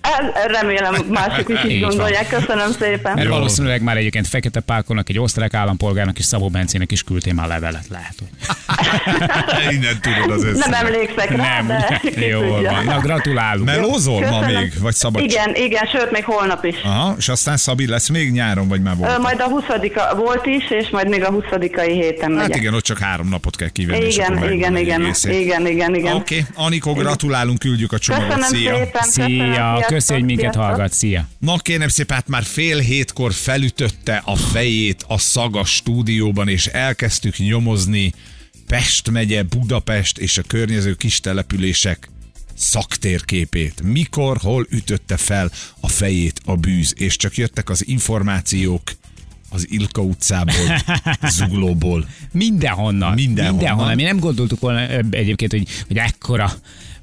Ez, 0.00 0.50
remélem 0.52 0.94
mások 1.08 1.48
is 1.48 1.64
Így 1.64 1.70
így 1.70 1.80
van. 1.80 1.88
gondolják. 1.88 2.28
Köszönöm 2.28 2.70
szépen. 2.72 3.12
Mert 3.14 3.26
Jó. 3.26 3.32
valószínűleg 3.32 3.82
már 3.82 3.96
egyébként 3.96 4.26
Fekete 4.26 4.60
Pákolnak, 4.60 5.08
egy 5.08 5.18
osztrák 5.18 5.54
állampolgárnak 5.54 6.18
és 6.18 6.24
Szabó 6.24 6.48
Bencének 6.48 6.92
is 6.92 7.02
küldtél 7.02 7.32
már 7.34 7.48
levelet, 7.48 7.84
lehet, 7.90 8.14
hogy. 8.18 8.28
Innen 9.74 10.00
tudod 10.00 10.30
az 10.30 10.44
összeget. 10.44 10.68
Nem 10.70 10.86
emlékszek 10.86 11.30
rá, 11.36 11.36
Nem, 11.62 11.66
de 11.66 12.00
ugye? 12.00 12.10
ki 12.20 12.26
Jó 12.26 12.40
tudja. 12.40 12.70
van. 12.70 12.84
Na, 12.84 12.98
gratulálunk. 12.98 13.64
Melózol 13.66 14.26
ma 14.26 14.40
még? 14.40 14.72
Vagy 14.80 14.94
szabad? 14.94 15.22
Igen, 15.22 15.54
igen, 15.54 15.86
sőt, 15.86 16.10
még 16.10 16.24
holnap 16.24 16.64
is. 16.64 16.76
Aha, 16.84 17.14
és 17.18 17.28
aztán 17.28 17.56
Szabi 17.56 17.86
lesz 17.86 18.08
még 18.08 18.30
nyáron, 18.32 18.68
vagy 18.68 18.82
már 18.82 18.94
Ö, 18.94 18.96
volt? 18.96 19.18
Majd 19.18 19.40
a 19.40 19.44
20 19.48 19.64
volt 20.16 20.46
is, 20.46 20.70
és 20.70 20.88
majd 20.90 21.08
még 21.08 21.24
a 21.24 21.30
20 21.30 21.44
héten 21.86 22.30
Hát 22.30 22.40
megyek. 22.40 22.56
igen, 22.56 22.74
ott 22.74 22.82
csak 22.84 22.98
három 22.98 23.28
napot 23.28 23.56
kell 23.56 23.68
kivenni. 23.68 24.04
igen, 24.06 24.52
igen, 24.52 24.76
igen, 24.76 25.14
igen, 25.24 25.66
igen, 25.66 25.94
igen. 25.94 26.14
Oké, 26.14 26.38
okay. 26.38 26.66
Anikó, 26.66 26.92
gratulálunk, 26.92 27.58
küldjük 27.58 27.92
a 27.92 27.98
csomagot. 27.98 28.26
Köszönöm 28.26 28.48
Szia! 28.48 28.74
szépen. 28.76 29.02
Szia, 29.02 29.72
köszönöm, 29.72 29.89
köszi, 29.90 30.12
hogy 30.12 30.22
minket 30.22 30.52
sziasztok. 30.52 30.62
hallgat. 30.62 30.92
Szia. 30.92 31.28
Na 31.38 31.58
kérem 31.58 31.88
szépen, 31.88 32.16
hát 32.16 32.28
már 32.28 32.42
fél 32.42 32.78
hétkor 32.78 33.32
felütötte 33.32 34.22
a 34.24 34.36
fejét 34.36 35.04
a 35.08 35.18
szaga 35.18 35.64
stúdióban, 35.64 36.48
és 36.48 36.66
elkezdtük 36.66 37.38
nyomozni 37.38 38.12
Pest 38.66 39.10
megye, 39.10 39.42
Budapest 39.42 40.18
és 40.18 40.38
a 40.38 40.42
környező 40.42 40.94
kis 40.94 41.20
települések 41.20 42.10
szaktérképét. 42.56 43.82
Mikor, 43.82 44.36
hol 44.36 44.66
ütötte 44.70 45.16
fel 45.16 45.50
a 45.80 45.88
fejét 45.88 46.40
a 46.44 46.56
bűz, 46.56 46.94
és 46.96 47.16
csak 47.16 47.36
jöttek 47.36 47.70
az 47.70 47.86
információk 47.88 48.82
az 49.48 49.66
Ilka 49.70 50.02
utcából, 50.02 50.82
Zuglóból. 51.36 52.08
Mindenhonnan. 52.32 53.14
Mindenhonnan. 53.14 53.54
Mindenhonnan. 53.54 53.94
Mi 53.94 54.02
nem 54.02 54.18
gondoltuk 54.18 54.60
volna 54.60 54.80
egyébként, 55.10 55.50
hogy, 55.50 55.68
hogy 55.86 55.96
ekkora 55.96 56.52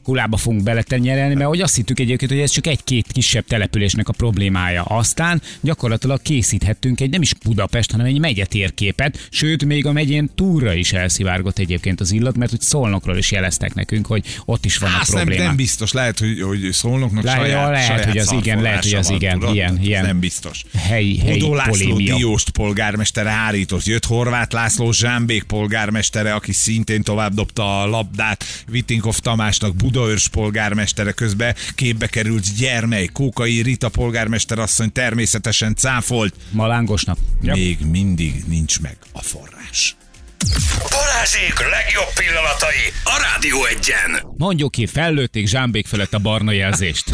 kulába 0.08 0.38
fogunk 0.38 0.63
beletenyerelni, 0.63 1.34
mert 1.34 1.48
hogy 1.50 1.62
azt 1.62 1.76
hittük 1.76 2.00
egyébként, 2.00 2.32
hogy 2.32 2.39
ez 2.39 2.52
csak 2.52 2.67
egy-két 2.67 3.12
kisebb 3.12 3.46
településnek 3.48 4.08
a 4.10 4.13
problémája. 4.13 4.84
Aztán 4.84 5.41
gyakorlatilag 5.62 6.22
készíthettünk 6.22 7.02
egy 7.02 7.10
nem 7.10 7.22
is 7.22 7.34
Budapest, 7.34 7.91
hanem 7.91 8.06
egy 8.06 8.20
megye 8.20 8.46
térképet, 8.46 9.28
sőt, 9.32 9.65
még 9.65 9.86
a 9.86 9.91
megyén 9.91 10.30
túlra 10.36 10.74
is 10.74 10.93
elszivárgott 10.93 11.60
egyébként 11.60 12.00
az 12.00 12.12
illat, 12.12 12.38
mert 12.38 12.52
hogy 12.52 12.62
Szolnokról 12.62 13.17
is 13.17 13.32
jeleztek 13.32 13.74
nekünk, 13.74 14.06
hogy 14.06 14.26
ott 14.46 14.65
is 14.65 14.78
vannak 14.78 14.96
Hát 14.98 15.08
nem, 15.08 15.15
problémák. 15.15 15.46
nem 15.48 15.56
biztos, 15.56 15.91
lehet, 15.91 16.20
hogy, 16.20 16.41
hogy 16.41 16.67
szólnoknak 16.72 17.24
Le- 17.24 17.32
saját, 17.32 17.50
ja, 17.50 17.70
lehet, 17.70 17.86
saját 17.88 18.06
hogy 18.06 18.17
az 18.17 18.32
igen, 18.32 18.62
lehet, 18.62 18.84
hogy 18.84 18.93
az 18.93 19.10
igen, 19.10 19.39
van, 19.39 19.54
ilyen- 19.54 19.70
tudod? 19.70 19.86
ilyen. 19.86 20.06
Nem 20.06 20.20
biztos. 20.20 20.63
Helyi- 20.78 21.20
helyi 21.20 21.41
Udó 21.41 21.54
László 21.56 21.72
polémia. 21.72 22.15
Dióst 22.15 22.50
polgármestere 22.50 23.30
hárított, 23.30 23.86
jött 23.86 24.06
Horváth 24.06 24.54
László 24.54 24.91
Zsámbék 24.91 25.43
polgármestere, 25.43 26.34
aki 26.34 26.52
szintén 26.54 27.04
tovább 27.04 27.34
dobta 27.34 27.82
a 27.82 27.86
labdát, 27.88 28.43
Vittinkov 28.67 29.17
Tamásnak 29.17 29.76
Budaörs 29.97 30.27
polgármestere 30.27 31.12
közben 31.12 31.55
képbe 31.75 32.07
került 32.07 32.55
gyermely, 32.57 33.05
Kókai 33.05 33.62
Rita 33.62 33.89
polgármester 33.89 34.60
asszony 34.60 34.91
természetesen 34.91 35.75
cáfolt, 35.75 36.36
Malángosnak. 36.51 37.17
Ja. 37.41 37.53
még 37.55 37.77
mindig 37.91 38.43
nincs 38.47 38.79
meg 38.79 38.97
a 39.12 39.21
forrás. 39.21 39.95
Balázsék 40.89 41.60
legjobb 41.60 42.13
pillanatai 42.15 42.91
a 43.03 43.21
Rádió 43.21 43.65
egyen. 43.65 44.33
Mondjuk 44.38 44.71
ki, 44.71 44.86
fellőtték 44.86 45.47
Zsámbék 45.47 45.86
felett 45.86 46.13
a 46.13 46.19
barna 46.19 46.51
jelzést. 46.51 47.05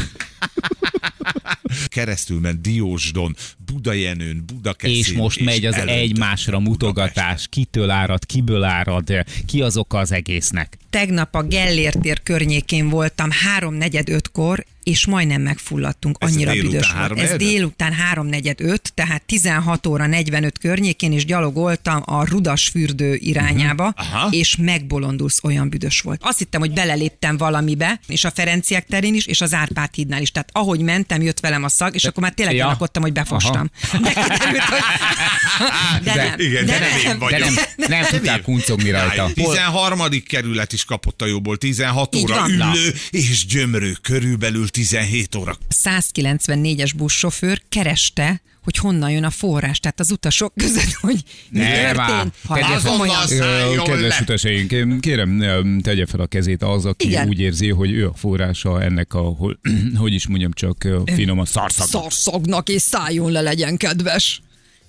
Keresztül 1.88 2.40
ment 2.40 2.62
Diósdon, 2.62 3.36
Budajenőn, 3.66 4.44
Budakeszin. 4.46 4.98
És 4.98 5.12
most 5.12 5.40
megy 5.40 5.66
az 5.66 5.76
egymásra 5.76 6.60
mutogatás, 6.60 7.48
kitől 7.50 7.90
árad, 7.90 8.26
kiből 8.26 8.64
árad, 8.64 9.26
ki 9.46 9.62
az 9.62 9.78
oka 9.78 9.98
az 9.98 10.12
egésznek. 10.12 10.78
Tegnap 10.94 11.36
a 11.36 11.44
Gellért 11.44 12.00
tér 12.00 12.24
környékén 12.24 12.90
voltam 12.90 13.30
háromnegyed 13.32 14.10
ötkor, 14.10 14.66
és 14.84 15.06
majdnem 15.06 15.42
megfulladtunk, 15.42 16.18
Ez 16.20 16.32
annyira 16.32 16.52
délután 16.52 16.70
büdös 16.72 16.92
volt. 16.92 17.20
Ez 17.20 17.38
délután 17.38 17.94
háromnegyed 17.94 18.62
öt, 18.62 18.92
tehát 18.94 19.22
16 19.26 19.88
óra 19.88 20.06
45 20.08 20.58
környékén, 20.58 21.12
és 21.12 21.26
gyalogoltam 21.26 22.02
a 22.06 22.26
Rudas 22.26 22.68
fürdő 22.68 23.16
irányába. 23.16 23.94
Aha. 23.96 24.28
és 24.32 24.56
megbolondulsz, 24.56 25.40
olyan 25.44 25.70
büdös 25.70 26.02
volt. 26.02 26.22
Azt 26.24 26.38
hittem, 26.38 26.60
hogy 26.60 26.72
beleléptem 26.72 27.38
valamibe, 27.38 28.00
és 28.08 28.24
a 28.24 28.32
Ferenciek 28.32 28.86
terén 28.86 29.14
is, 29.14 29.26
és 29.26 29.42
az 29.42 29.54
Árpád 29.54 29.90
hídnál 29.94 30.22
is. 30.22 30.32
Tehát 30.32 30.50
ahogy 30.52 30.80
mentem, 30.80 31.22
jött 31.22 31.40
velem 31.40 31.64
a 31.64 31.70
szag, 31.70 31.96
és 31.96 32.04
akkor 32.06 32.24
már 32.24 32.32
tényleg 32.34 32.56
Ja. 32.56 32.64
gyanakodtam, 32.64 33.02
hogy 33.02 33.14
befostam. 33.14 33.70
De 33.92 34.10
kiderült, 34.10 34.62
hogy... 34.64 34.80
De, 36.04 36.16
nem, 36.16 36.40
igen, 36.40 36.66
de 36.66 36.80
nem 36.80 36.98
én 36.98 37.04
De 37.08 37.16
vagyok. 37.18 37.40
nem, 37.40 37.54
nem 37.90 38.04
tudtál 38.06 38.42
kuncogni 38.42 38.90
rajta. 38.90 39.32
13. 39.34 40.00
kerület 40.28 40.74
is 40.74 40.83
kapott 40.86 41.22
a 41.22 41.26
jóból, 41.26 41.58
16 41.58 42.16
Így 42.16 42.24
óra 42.24 42.36
van. 42.36 42.52
Na. 42.52 42.72
ülő 42.76 42.94
és 43.10 43.46
gyömrő, 43.46 43.98
körülbelül 44.02 44.70
17 44.70 45.36
óra. 45.36 45.58
194-es 45.84 46.92
buszsofőr 46.96 47.62
kereste, 47.70 48.42
hogy 48.64 48.78
honnan 48.78 49.12
jön 49.12 49.24
a 49.24 49.30
forrás, 49.30 49.80
tehát 49.80 50.00
az 50.00 50.12
utasok 50.12 50.54
között, 50.56 50.92
hogy 51.02 51.24
mi 51.50 51.60
Ne, 51.60 51.92
történt. 51.92 52.34
Komolyan. 52.84 53.28
Kedves 53.84 54.20
utasaink, 54.20 54.72
én 54.72 55.00
kérem, 55.00 55.40
tegye 55.82 56.06
fel 56.06 56.20
a 56.20 56.28
kezét 56.28 56.64
az, 56.64 56.86
aki 56.86 57.08
Igen. 57.08 57.28
úgy 57.28 57.40
érzi, 57.40 57.70
hogy 57.70 57.92
ő 57.92 58.08
a 58.08 58.14
forrása 58.14 58.82
ennek 58.82 59.14
a, 59.14 59.20
hogy, 59.20 59.58
is 60.14 60.28
mondjam 60.28 60.52
csak 60.54 60.88
finom 61.06 61.40
a 61.40 61.46
szarszag. 61.46 61.88
Szarszagnak 61.88 62.70
és 62.70 62.82
szálljon 62.82 63.32
le, 63.32 63.42
legyen 63.42 63.78
kedves. 63.78 64.42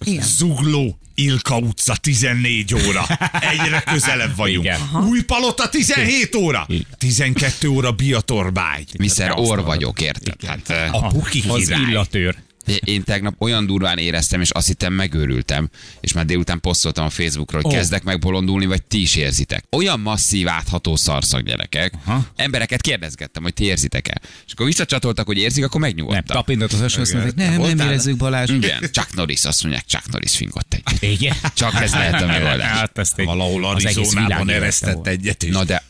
Igen. 0.04 0.22
Zugló, 0.22 0.98
Ilka 1.14 1.58
utca 1.58 1.96
14 1.96 2.74
óra. 2.74 3.06
Egyre 3.40 3.80
közelebb 3.80 4.36
vagyunk. 4.36 4.68
Új 5.08 5.22
palota 5.22 5.68
17 5.68 6.34
óra. 6.34 6.64
Igen. 6.68 6.86
12 6.98 7.68
óra 7.68 7.92
Biatorbágy. 7.92 8.88
Miszer 8.98 9.28
Te 9.34 9.40
orr 9.40 9.60
vagyok, 9.60 10.00
érted? 10.00 10.44
Hát, 10.46 10.70
eh, 10.70 10.94
A 10.94 11.06
Puki 11.06 11.42
Az 11.48 11.68
illatőr. 11.88 12.36
Én 12.84 13.04
tegnap 13.04 13.34
olyan 13.38 13.66
durván 13.66 13.98
éreztem, 13.98 14.40
és 14.40 14.50
azt 14.50 14.66
hittem 14.66 14.92
megőrültem, 14.92 15.68
és 16.00 16.12
már 16.12 16.24
délután 16.26 16.60
posztoltam 16.60 17.04
a 17.04 17.10
Facebookra, 17.10 17.60
hogy 17.62 17.72
Ó. 17.72 17.76
kezdek 17.76 18.02
meg 18.02 18.18
bolondulni, 18.18 18.66
vagy 18.66 18.82
ti 18.82 19.00
is 19.00 19.16
érzitek. 19.16 19.64
Olyan 19.70 20.00
masszív, 20.00 20.48
átható 20.48 20.96
szarszag 20.96 21.44
gyerekek. 21.44 21.92
Aha. 22.04 22.26
Embereket 22.36 22.80
kérdezgettem, 22.80 23.42
hogy 23.42 23.54
ti 23.54 23.64
érzitek-e. 23.64 24.20
És 24.46 24.52
akkor 24.52 24.66
visszacsatoltak, 24.66 25.26
hogy 25.26 25.38
érzik, 25.38 25.64
akkor 25.64 25.80
Nem, 25.80 25.90
megnyugodtam. 25.90 26.36
tapintott 26.36 26.72
az 26.72 26.80
mondták, 26.80 27.34
nem, 27.34 27.48
nem 27.48 27.56
Voltál? 27.58 27.86
érezzük 27.86 28.16
Balázs. 28.16 28.50
Igen, 28.50 28.80
Chuck 28.92 29.14
Norris, 29.14 29.44
azt 29.44 29.62
mondják, 29.62 29.84
Chuck 29.86 30.10
Norris 30.10 30.36
fingott 30.36 30.74
egy. 30.74 31.12
Igen. 31.12 31.36
Csak 31.54 31.74
ez 31.74 31.90
lehet 31.92 32.22
a 32.22 32.26
megoldás. 32.26 32.78
Hát 32.78 32.98
ezt 32.98 33.18
egy- 33.18 33.26
Valahol 33.26 33.64
az 33.66 33.84
egész 33.84 33.96
Arizonában 33.96 34.50
eresztett 34.50 35.06
egyet. 35.06 35.42
És... 35.42 35.50
Na 35.52 35.64
de 35.64 35.82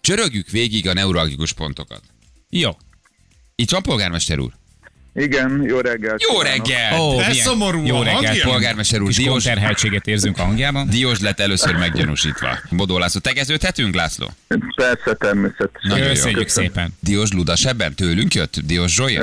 csörögjük 0.00 0.48
végig 0.50 0.88
a 0.88 0.92
neuralgikus 0.92 1.52
pontokat. 1.52 2.02
Jó. 2.48 2.70
Itt 3.54 3.70
van 3.70 3.82
polgármester 3.82 4.38
úr? 4.38 4.52
Igen, 5.14 5.62
jó 5.62 5.78
reggelt. 5.78 6.22
Jó 6.32 6.40
reggel! 6.40 7.00
Ó, 7.00 7.16
milyen 7.16 7.32
szomorú 7.32 7.86
Jó 7.86 7.96
hangja. 7.96 8.44
Polgármester 8.44 9.00
úr, 9.00 9.06
Kis 9.06 9.16
Diós, 9.16 9.44
konterheltséget 9.44 10.06
érzünk 10.06 10.38
a 10.38 10.42
hangjában. 10.42 10.88
Diós 10.88 11.20
lett 11.20 11.40
először 11.40 11.76
meggyanúsítva. 11.76 12.58
Bodó 12.70 12.98
László, 12.98 13.20
tegeződhetünk, 13.20 13.94
László? 13.94 14.30
Persze, 14.74 15.14
természetesen. 15.14 15.90
Nagyon. 15.90 16.08
Köszönjük 16.08 16.48
szépen. 16.48 16.94
Diós 17.00 17.32
Ludas 17.32 17.64
ebben 17.64 17.94
tőlünk 17.94 18.34
jött? 18.34 18.54
Diós 18.64 18.94
Zsoly? 18.94 19.12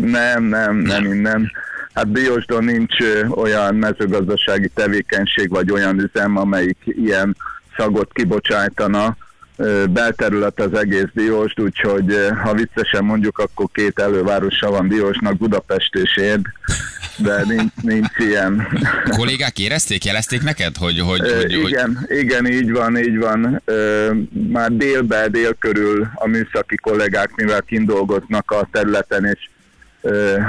Nem, 0.00 0.44
nem, 0.44 0.76
nem 0.76 1.04
innen. 1.04 1.52
Hát 1.94 2.12
Diósdon 2.12 2.64
nincs 2.64 2.94
olyan 3.34 3.74
mezőgazdasági 3.74 4.70
tevékenység, 4.74 5.48
vagy 5.48 5.70
olyan 5.70 6.00
üzem, 6.00 6.36
amelyik 6.36 6.76
ilyen 6.84 7.36
szagot 7.76 8.12
kibocsájtana. 8.12 9.16
Belterület 9.90 10.60
az 10.60 10.78
egész 10.78 11.08
Diósd, 11.12 11.60
úgyhogy 11.60 12.16
ha 12.42 12.54
viccesen 12.54 13.04
mondjuk, 13.04 13.38
akkor 13.38 13.66
két 13.72 13.98
elővárosa 13.98 14.70
van 14.70 14.88
Diósnak, 14.88 15.36
Budapest 15.36 15.94
és 15.94 16.16
Érd, 16.16 16.44
de 17.16 17.44
nincs, 17.46 17.72
nincs 17.82 18.18
ilyen. 18.18 18.68
Kollégák 19.08 19.58
érezték, 19.58 20.04
jelezték 20.04 20.42
neked, 20.42 20.76
hogy, 20.76 20.98
hogy, 20.98 21.20
hogy, 21.20 21.54
hogy 21.54 21.68
igen, 21.68 22.06
igen, 22.08 22.46
így 22.46 22.72
van, 22.72 22.98
így 22.98 23.18
van. 23.18 23.62
Már 24.48 24.72
délbe, 24.72 25.28
dél 25.28 25.54
körül 25.58 26.08
a 26.14 26.26
műszaki 26.26 26.76
kollégák, 26.76 27.34
mivel 27.34 27.62
kindolgoznak 27.62 28.50
a 28.50 28.68
területen, 28.72 29.24
és 29.24 29.48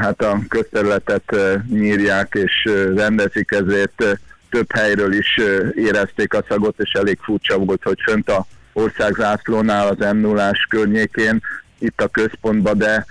hát 0.02 0.22
a 0.22 0.40
közterületet 0.48 1.36
nyírják 1.70 2.40
és 2.44 2.70
rendezik, 2.96 3.52
ezért 3.52 4.20
több 4.50 4.72
helyről 4.72 5.14
is 5.14 5.40
érezték 5.76 6.34
a 6.34 6.46
szagot, 6.50 6.76
és 6.78 6.92
elég 6.92 7.18
furcsa 7.22 7.58
volt, 7.58 7.84
hogy 7.84 8.00
fönt 8.02 8.30
a 8.30 8.46
országzászlónál 8.74 9.88
az 9.88 10.14
m 10.14 10.18
0 10.18 10.52
környékén, 10.70 11.42
itt 11.80 12.02
a 12.02 12.08
központban, 12.08 12.78
de 12.78 13.06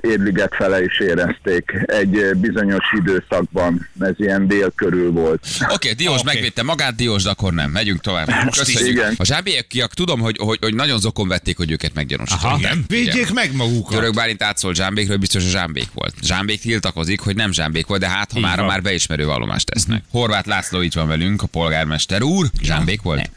Érliget 0.00 0.54
fele 0.54 0.84
is 0.84 1.00
érezték 1.00 1.72
egy 1.86 2.36
bizonyos 2.36 2.84
időszakban, 2.98 3.88
ez 4.00 4.12
ilyen 4.16 4.46
dél 4.48 4.72
körül 4.74 5.10
volt. 5.10 5.46
Oké, 5.62 5.72
okay, 5.74 5.92
Diós 5.92 6.20
okay. 6.20 6.34
megvédte 6.34 6.62
magát, 6.62 6.94
Diós, 6.94 7.22
de 7.22 7.30
akkor 7.30 7.52
nem. 7.52 7.70
Megyünk 7.70 8.00
tovább. 8.00 8.28
Köszönjük. 8.56 8.92
igen. 8.92 9.14
A 9.18 9.24
zsámbékiak 9.24 9.94
tudom, 9.94 10.20
hogy, 10.20 10.36
hogy, 10.38 10.58
hogy 10.60 10.74
nagyon 10.74 10.98
zokon 10.98 11.28
vették, 11.28 11.56
hogy 11.56 11.70
őket 11.70 11.94
meggyanúsították. 11.94 12.50
Aha. 12.50 12.58
Igen, 12.58 12.84
védjék 12.86 13.32
meg 13.32 13.54
magukat. 13.54 13.98
Török 13.98 14.14
Bálint 14.14 14.42
átszólt 14.42 14.76
Zsámbékről, 14.76 15.16
biztos 15.16 15.44
a 15.44 15.48
Zsámbék 15.48 15.88
volt. 15.94 16.14
Zsámbék 16.22 16.60
tiltakozik, 16.60 17.20
hogy 17.20 17.36
nem 17.36 17.52
Zsámbék 17.52 17.86
volt, 17.86 18.00
de 18.00 18.08
hát 18.08 18.32
ha 18.32 18.40
már, 18.40 18.60
már 18.60 18.82
beismerő 18.82 19.24
vallomást 19.24 19.66
tesznek. 19.66 20.02
Horváth 20.10 20.48
László 20.48 20.80
itt 20.80 20.94
van 20.94 21.08
velünk, 21.08 21.42
a 21.42 21.46
polgármester 21.46 22.22
úr. 22.22 22.46
Zsámbék 22.62 23.02
volt? 23.02 23.30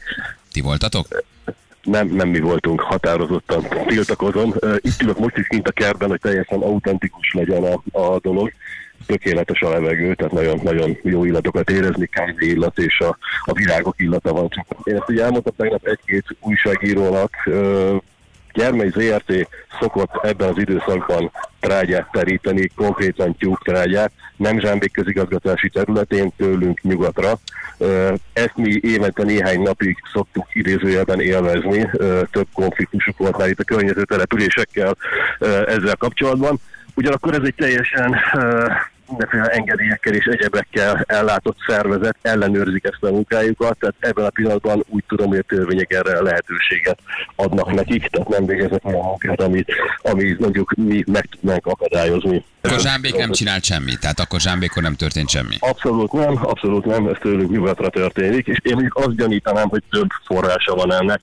Ti 0.56 0.62
voltatok? 0.62 1.06
nem, 1.82 2.08
nem 2.08 2.28
mi 2.28 2.40
voltunk 2.40 2.80
határozottan 2.80 3.66
tiltakozom. 3.86 4.54
Itt 4.76 5.02
ülök 5.02 5.18
most 5.18 5.36
is 5.36 5.46
kint 5.46 5.68
a 5.68 5.72
kertben, 5.72 6.08
hogy 6.08 6.20
teljesen 6.20 6.60
autentikus 6.60 7.32
legyen 7.32 7.64
a, 7.64 8.00
a 8.00 8.18
dolog. 8.20 8.52
Tökéletes 9.06 9.60
a 9.60 9.70
levegő, 9.70 10.14
tehát 10.14 10.32
nagyon, 10.32 10.60
nagyon 10.62 10.98
jó 11.02 11.24
illatokat 11.24 11.70
érezni, 11.70 12.06
kávé 12.06 12.46
illat 12.46 12.78
és 12.78 13.00
a, 13.00 13.18
a 13.44 13.52
virágok 13.52 13.94
illata 14.00 14.32
van. 14.32 14.48
Én 14.84 14.94
ezt 14.94 15.08
ugye 15.08 15.22
elmondtam 15.22 15.54
tegnap 15.56 15.86
egy-két 15.86 16.24
újságírónak, 16.40 17.48
ö, 18.56 18.60
Gyermely 18.60 18.88
ZRT 18.88 19.48
szokott 19.80 20.24
ebben 20.24 20.48
az 20.48 20.58
időszakban 20.58 21.30
trágyát 21.60 22.10
teríteni, 22.12 22.70
konkrétan 22.76 23.36
tyúktrágyát, 23.36 24.12
nem 24.36 24.60
zsámbék 24.60 24.92
közigazgatási 24.92 25.68
területén 25.68 26.32
tőlünk 26.36 26.82
nyugatra. 26.82 27.38
Ezt 28.32 28.56
mi 28.56 28.80
évente 28.82 29.22
néhány 29.22 29.62
napig 29.62 29.96
szoktuk 30.12 30.46
idézőjelben 30.52 31.20
élvezni, 31.20 31.90
több 32.30 32.46
konfliktusuk 32.52 33.18
volt 33.18 33.38
már 33.38 33.48
itt 33.48 33.60
a 33.60 33.64
környező 33.64 34.04
településekkel 34.04 34.96
ezzel 35.66 35.96
kapcsolatban. 35.98 36.60
Ugyanakkor 36.94 37.34
ez 37.34 37.42
egy 37.44 37.54
teljesen 37.54 38.16
mindenféle 39.08 39.46
engedélyekkel 39.46 40.14
és 40.14 40.24
egyebekkel 40.24 41.04
ellátott 41.06 41.56
szervezet 41.66 42.16
ellenőrzik 42.22 42.84
ezt 42.84 43.02
a 43.02 43.10
munkájukat, 43.10 43.78
tehát 43.78 43.94
ebben 43.98 44.24
a 44.24 44.30
pillanatban 44.30 44.84
úgy 44.88 45.04
tudom, 45.08 45.28
hogy 45.28 45.38
a 45.38 45.42
törvények 45.42 45.92
erre 45.92 46.22
lehetőséget 46.22 46.98
adnak 47.36 47.74
nekik, 47.74 48.06
tehát 48.06 48.28
nem 48.28 48.46
végeznek 48.46 48.84
olyan 48.84 49.04
munkát, 49.04 49.40
amit, 49.40 49.72
amit 50.02 50.38
mondjuk 50.38 50.74
mi 50.76 51.04
meg 51.06 51.28
tudnánk 51.30 51.66
akadályozni. 51.66 52.44
Akkor 52.60 52.80
Zsámbék 52.80 53.16
nem 53.16 53.30
csinált 53.30 53.64
semmit, 53.64 54.00
tehát 54.00 54.20
akkor 54.20 54.40
Zsámbékon 54.40 54.82
nem 54.82 54.94
történt 54.94 55.28
semmi. 55.28 55.56
Abszolút 55.58 56.12
nem, 56.12 56.46
abszolút 56.46 56.84
nem, 56.84 57.06
ez 57.06 57.16
tőlük 57.20 57.50
nyugatra 57.50 57.88
történik, 57.88 58.46
és 58.46 58.58
én 58.62 58.72
mondjuk 58.72 58.96
azt 58.96 59.16
gyanítanám, 59.16 59.68
hogy 59.68 59.82
több 59.90 60.08
forrása 60.24 60.74
van 60.74 60.92
ennek. 60.92 61.20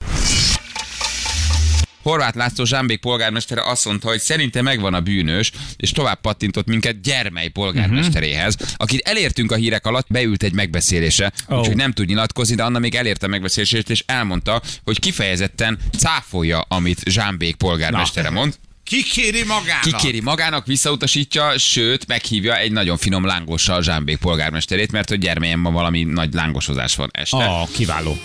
Horváth 2.03 2.37
László 2.37 2.65
Zsámbék 2.65 2.99
polgármestere 2.99 3.63
azt 3.65 3.85
mondta, 3.85 4.07
hogy 4.07 4.19
szerinte 4.19 4.61
megvan 4.61 4.93
a 4.93 5.01
bűnös, 5.01 5.51
és 5.77 5.91
tovább 5.91 6.21
pattintott 6.21 6.67
minket 6.67 7.01
Gyermely 7.01 7.47
polgármesteréhez, 7.47 8.55
akit 8.75 9.07
elértünk 9.07 9.51
a 9.51 9.55
hírek 9.55 9.85
alatt, 9.85 10.07
beült 10.09 10.43
egy 10.43 10.53
megbeszélésre, 10.53 11.31
Ó. 11.49 11.59
úgyhogy 11.59 11.75
nem 11.75 11.91
tud 11.91 12.07
nyilatkozni, 12.07 12.55
de 12.55 12.63
Anna 12.63 12.79
még 12.79 12.95
elérte 12.95 13.25
a 13.25 13.29
megbeszélését, 13.29 13.89
és 13.89 14.03
elmondta, 14.05 14.61
hogy 14.83 14.99
kifejezetten 14.99 15.77
cáfolja, 15.97 16.59
amit 16.59 17.03
Zsámbék 17.09 17.55
polgármestere 17.55 18.29
mond. 18.29 18.55
Ki 18.83 19.03
kéri 19.03 19.43
magának? 19.43 19.81
Kikéri 19.81 20.19
magának, 20.19 20.65
visszautasítja, 20.65 21.57
sőt, 21.57 22.07
meghívja 22.07 22.57
egy 22.57 22.71
nagyon 22.71 22.97
finom 22.97 23.25
lángossal 23.25 23.81
Zsámbék 23.81 24.17
polgármesterét, 24.17 24.91
mert 24.91 25.09
hogy 25.09 25.19
gyermelyen 25.19 25.59
ma 25.59 25.71
valami 25.71 26.03
nagy 26.03 26.33
lángosozás 26.33 26.95
van 26.95 27.09
este. 27.13 27.37
Ah, 27.37 27.67
kiváló. 27.69 28.17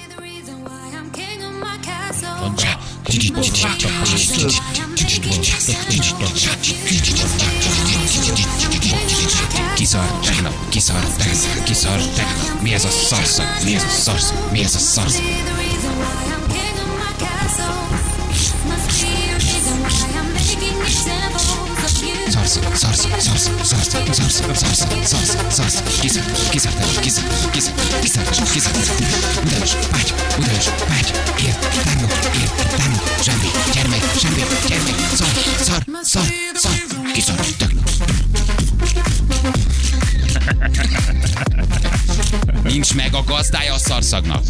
Kiszar, 9.74 10.20
tegnap 10.20 10.68
Kiszar, 10.68 11.00
te, 11.16 11.24
kiszar, 11.64 12.00
te. 12.14 12.26
Mi 12.62 12.72
ez 12.72 12.84
a 12.84 12.88
szarszag? 12.88 13.46
Mi 13.64 13.74
ez 13.74 13.84
a 13.84 13.88
szarszag? 13.88 14.50
Mi 14.52 14.62
ez 14.62 14.74
a 14.74 14.78
szarszag? 14.78 15.24
Szarszag, 22.48 22.76
szarszag, 22.76 23.20
szarszag, 23.20 24.14
szarszag, 24.14 24.56
szarszag, 24.56 25.04
szarszag, 25.04 25.50
szarszag. 25.50 26.00
Kiszar, 26.00 26.22
kiszar, 26.50 26.72
te, 26.72 27.00
kiszar, 27.00 27.24
kiszar, 27.50 27.72
kiszar, 28.00 28.50
kiszar, 28.52 28.72
Udalos, 29.44 29.72
páty, 29.90 30.12
udalos, 30.38 30.64
páty, 30.64 31.10
ért, 31.44 31.82
tánok, 31.84 32.12
ért, 32.40 32.76
tánok, 32.76 33.02
zsembi, 33.22 33.46
gyermek, 33.72 34.02
zsembi, 34.18 34.42
gyermek, 34.68 34.94
szar, 35.14 35.28
szar, 35.60 35.84
szar, 36.02 36.22
szar, 36.54 36.72
kiszar, 37.12 37.36
tegnap. 37.36 37.90
Nincs 42.62 42.94
meg 42.94 43.14
a 43.14 43.24
gazdája 43.24 43.74
a 43.74 43.78
szarszagnak. 43.78 44.42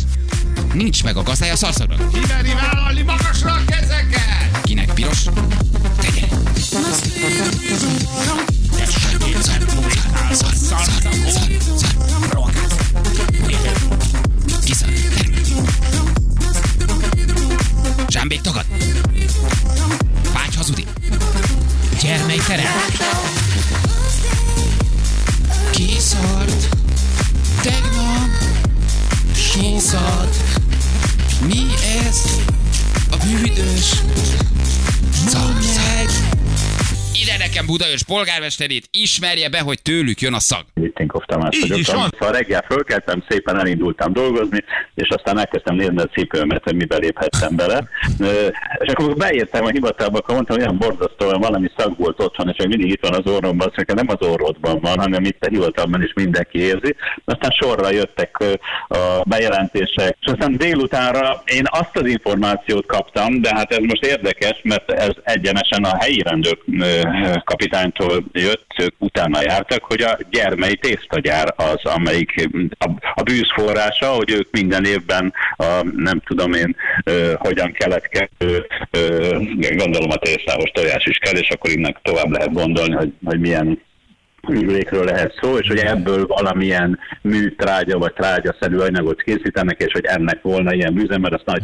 Nincs 0.72 1.04
meg 1.04 1.16
a 1.16 1.22
gazdája 1.22 1.52
a 1.52 1.56
szarszagnak. 1.56 2.12
Kiveri 2.12 2.52
vállalni 2.54 3.02
magasra 3.02 3.52
a 3.52 3.64
kezeket! 3.66 4.60
Kinek 4.62 4.92
piros? 4.94 5.22
Tegye. 6.00 6.26
Zsámbék 18.08 18.40
tagad. 18.40 18.64
Págy 20.32 20.54
hazudi. 20.56 20.84
Gyermely 22.00 22.36
terem. 22.46 22.66
Kiszart. 25.70 26.68
Tegnap. 27.62 28.28
Kiszart. 29.52 30.36
Mi 31.46 31.66
ez? 32.06 32.22
A 33.10 33.16
büdös. 33.16 34.02
Nekem 37.58 37.76
Budaörs 37.76 38.02
polgármesterét 38.02 38.88
ismerje 38.90 39.48
be, 39.48 39.60
hogy 39.60 39.82
tőlük 39.82 40.20
jön 40.20 40.34
a 40.34 40.38
szag. 40.38 40.64
Littinkov 40.74 41.22
Tamás 41.24 41.56
Így 41.56 41.60
vagyok. 41.60 41.78
is 41.78 41.86
van. 41.86 42.08
Szóval 42.18 42.32
reggel 42.32 42.64
fölkeltem, 42.68 43.24
szépen 43.28 43.58
elindultam 43.58 44.12
dolgozni, 44.12 44.64
és 44.94 45.08
aztán 45.08 45.38
elkezdtem 45.38 45.76
nézni 45.76 45.98
a 45.98 46.04
cipőmet, 46.04 46.62
hogy 46.64 46.74
mibe 46.74 46.96
léphettem 46.96 47.56
bele. 47.56 47.88
És 48.78 48.92
akkor 48.92 49.16
beértem 49.16 49.64
a 49.64 49.68
hivatalba, 49.68 50.18
akkor 50.18 50.34
mondtam, 50.34 50.56
hogy 50.56 50.66
olyan 50.66 50.78
borzasztó, 50.78 51.26
hogy 51.26 51.38
valami 51.38 51.70
szag 51.76 51.98
volt 51.98 52.20
otthon, 52.20 52.48
és 52.48 52.56
még 52.58 52.68
mindig 52.68 52.90
itt 52.90 53.06
van 53.06 53.14
az 53.14 53.32
orromban, 53.32 53.72
szóval 53.76 54.04
nem 54.04 54.16
az 54.18 54.26
orrodban 54.28 54.80
van, 54.80 54.98
hanem 54.98 55.24
itt 55.24 55.44
a 55.44 55.48
hivatalban 55.50 56.02
is 56.02 56.12
mindenki 56.14 56.58
érzi. 56.58 56.96
Aztán 57.24 57.50
sorra 57.50 57.92
jöttek 57.92 58.36
a 58.88 59.22
bejelentések, 59.24 60.16
és 60.20 60.32
aztán 60.32 60.56
délutánra 60.56 61.42
én 61.44 61.64
azt 61.64 61.96
az 61.96 62.06
információt 62.06 62.86
kaptam, 62.86 63.40
de 63.40 63.50
hát 63.54 63.72
ez 63.72 63.78
most 63.82 64.04
érdekes, 64.04 64.60
mert 64.62 64.90
ez 64.90 65.12
egyenesen 65.22 65.84
a 65.84 65.96
helyi 65.98 66.22
rendőr 66.22 66.58
kapitánytól 67.48 68.24
jött, 68.32 68.70
ők 68.78 68.94
utána 68.98 69.42
jártak, 69.42 69.84
hogy 69.84 70.00
a 70.00 70.18
gyermei 70.30 70.76
tésztagyár 70.76 71.54
az, 71.56 71.84
amelyik 71.84 72.48
a, 72.78 72.90
a 73.14 73.22
bűz 73.22 73.52
forrása, 73.54 74.06
hogy 74.06 74.30
ők 74.30 74.48
minden 74.50 74.84
évben 74.84 75.32
a, 75.56 75.64
nem 75.96 76.20
tudom 76.20 76.52
én, 76.52 76.76
ö, 77.04 77.32
hogyan 77.38 77.72
keletkező, 77.72 78.66
ö, 78.90 79.36
gondolom 79.76 80.10
a 80.10 80.16
tésztávos 80.16 80.70
tojás 80.70 81.04
is 81.06 81.16
kell, 81.16 81.36
és 81.36 81.50
akkor 81.50 81.70
innen 81.70 81.96
tovább 82.02 82.30
lehet 82.30 82.52
gondolni, 82.52 82.94
hogy, 82.94 83.12
hogy 83.24 83.40
milyen 83.40 83.80
ürülékről 84.48 85.04
lehet 85.04 85.38
szó, 85.40 85.58
és 85.58 85.68
hogy 85.68 85.78
ebből 85.78 86.26
valamilyen 86.26 86.98
műtrágya 87.20 87.98
vagy 87.98 88.12
trágyaszerű 88.12 88.76
anyagot 88.76 89.22
készítenek, 89.22 89.80
és 89.80 89.92
hogy 89.92 90.04
ennek 90.04 90.42
volna 90.42 90.74
ilyen 90.74 90.92
műzem, 90.92 91.20
mert 91.20 91.34
azt 91.34 91.46
nagy 91.46 91.62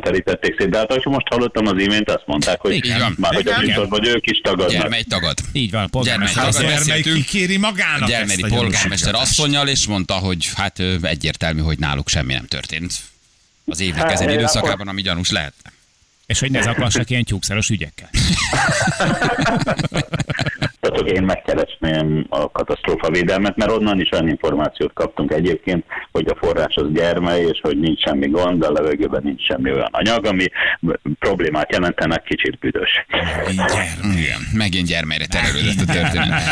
terítették 0.00 0.54
szét. 0.58 0.68
De 0.70 0.78
hát 0.78 0.90
ahogy 0.90 1.04
most 1.04 1.28
hallottam 1.28 1.66
az 1.66 1.82
imént, 1.82 2.10
azt 2.10 2.26
mondták, 2.26 2.60
hogy 2.60 2.74
Igen. 2.74 3.14
Már 3.18 3.34
hogy 3.34 3.48
a 3.48 3.60
műsorban, 3.60 4.06
ők 4.06 4.30
is 4.30 4.40
tagadnak. 4.40 4.70
Gyermely 4.70 5.02
tagad. 5.02 5.38
Így 5.52 5.70
van, 5.70 5.90
polgármester. 5.90 6.50
Gyermely, 6.50 7.00
kikéri 7.00 7.56
magának 7.56 8.10
a 8.40 8.46
polgármester 8.48 9.14
asszonyjal, 9.14 9.68
és 9.68 9.86
mondta, 9.86 10.14
hogy 10.14 10.48
hát 10.54 10.82
egyértelmű, 11.02 11.60
hogy 11.60 11.78
náluk 11.78 12.08
semmi 12.08 12.32
nem 12.32 12.46
történt. 12.46 12.92
Az 13.66 13.80
évnek 13.80 14.02
Hát, 14.02 14.12
ezen 14.12 14.30
időszakában, 14.30 14.88
ami 14.88 15.02
gyanús 15.02 15.30
lehet. 15.30 15.54
És 16.26 16.38
hogy 16.38 16.50
ne 16.50 16.62
zaklassak 16.62 17.10
ilyen 17.10 17.24
tyúkszaros 17.24 17.68
ügyekkel. 17.68 18.10
Én 21.06 21.22
megkeresném 21.22 22.26
a 22.28 22.50
katasztrófavédelmet, 22.50 23.56
mert 23.56 23.70
onnan 23.70 24.00
is 24.00 24.08
olyan 24.12 24.28
információt 24.28 24.92
kaptunk 24.94 25.32
egyébként, 25.32 25.84
hogy 26.12 26.26
a 26.28 26.36
forrás 26.40 26.74
az 26.74 26.86
gyermely, 26.92 27.40
és 27.40 27.58
hogy 27.62 27.78
nincs 27.78 28.00
semmi 28.00 28.28
gond, 28.28 28.64
a 28.64 28.72
levegőben 28.72 29.20
nincs 29.24 29.42
semmi 29.46 29.72
olyan 29.72 29.88
anyag, 29.90 30.26
ami 30.26 30.46
problémát 31.18 31.72
jelentenek, 31.72 32.22
kicsit 32.22 32.58
büdös. 32.58 32.90
Igen, 34.16 34.40
megint 34.52 34.86
gyermelyre 34.86 35.26
terelődött 35.26 35.88
a 35.88 35.92
történet. 35.92 36.42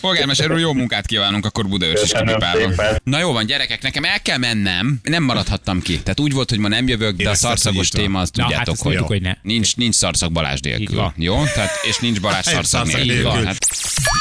Polgármester 0.00 0.50
úr, 0.50 0.58
jó 0.58 0.72
munkát 0.72 1.06
kívánunk, 1.06 1.44
akkor 1.46 1.68
Budaörs 1.68 2.02
is 2.02 2.10
Köszönöm 2.10 2.26
kipipálva. 2.26 2.68
szépen. 2.68 3.00
Na 3.04 3.18
jó 3.18 3.32
van, 3.32 3.46
gyerekek, 3.46 3.82
nekem 3.82 4.04
el 4.04 4.22
kell 4.22 4.38
mennem, 4.38 4.98
nem 5.02 5.22
maradhattam 5.22 5.80
ki. 5.80 6.02
Tehát 6.02 6.20
úgy 6.20 6.32
volt, 6.32 6.50
hogy 6.50 6.58
ma 6.58 6.68
nem 6.68 6.88
jövök, 6.88 7.16
de 7.16 7.30
a 7.30 7.34
szarszagos 7.34 7.88
téma, 7.88 8.20
azt 8.20 8.36
Na, 8.36 8.42
hát 8.42 8.50
tudjátok, 8.50 8.74
azt 8.74 8.82
hogy, 8.82 8.92
tudjuk, 8.92 9.08
hogy 9.08 9.22
ne. 9.22 9.32
nincs, 9.42 9.76
nincs 9.76 9.94
szarszag 9.94 10.32
Balázs 10.32 10.60
nélkül. 10.60 11.12
Jó? 11.16 11.44
Tehát, 11.54 11.70
és 11.88 11.98
nincs 11.98 12.20
Balázs 12.20 12.44
szarszag 12.44 12.86
nélkül. 12.86 13.30
hát 13.44 13.56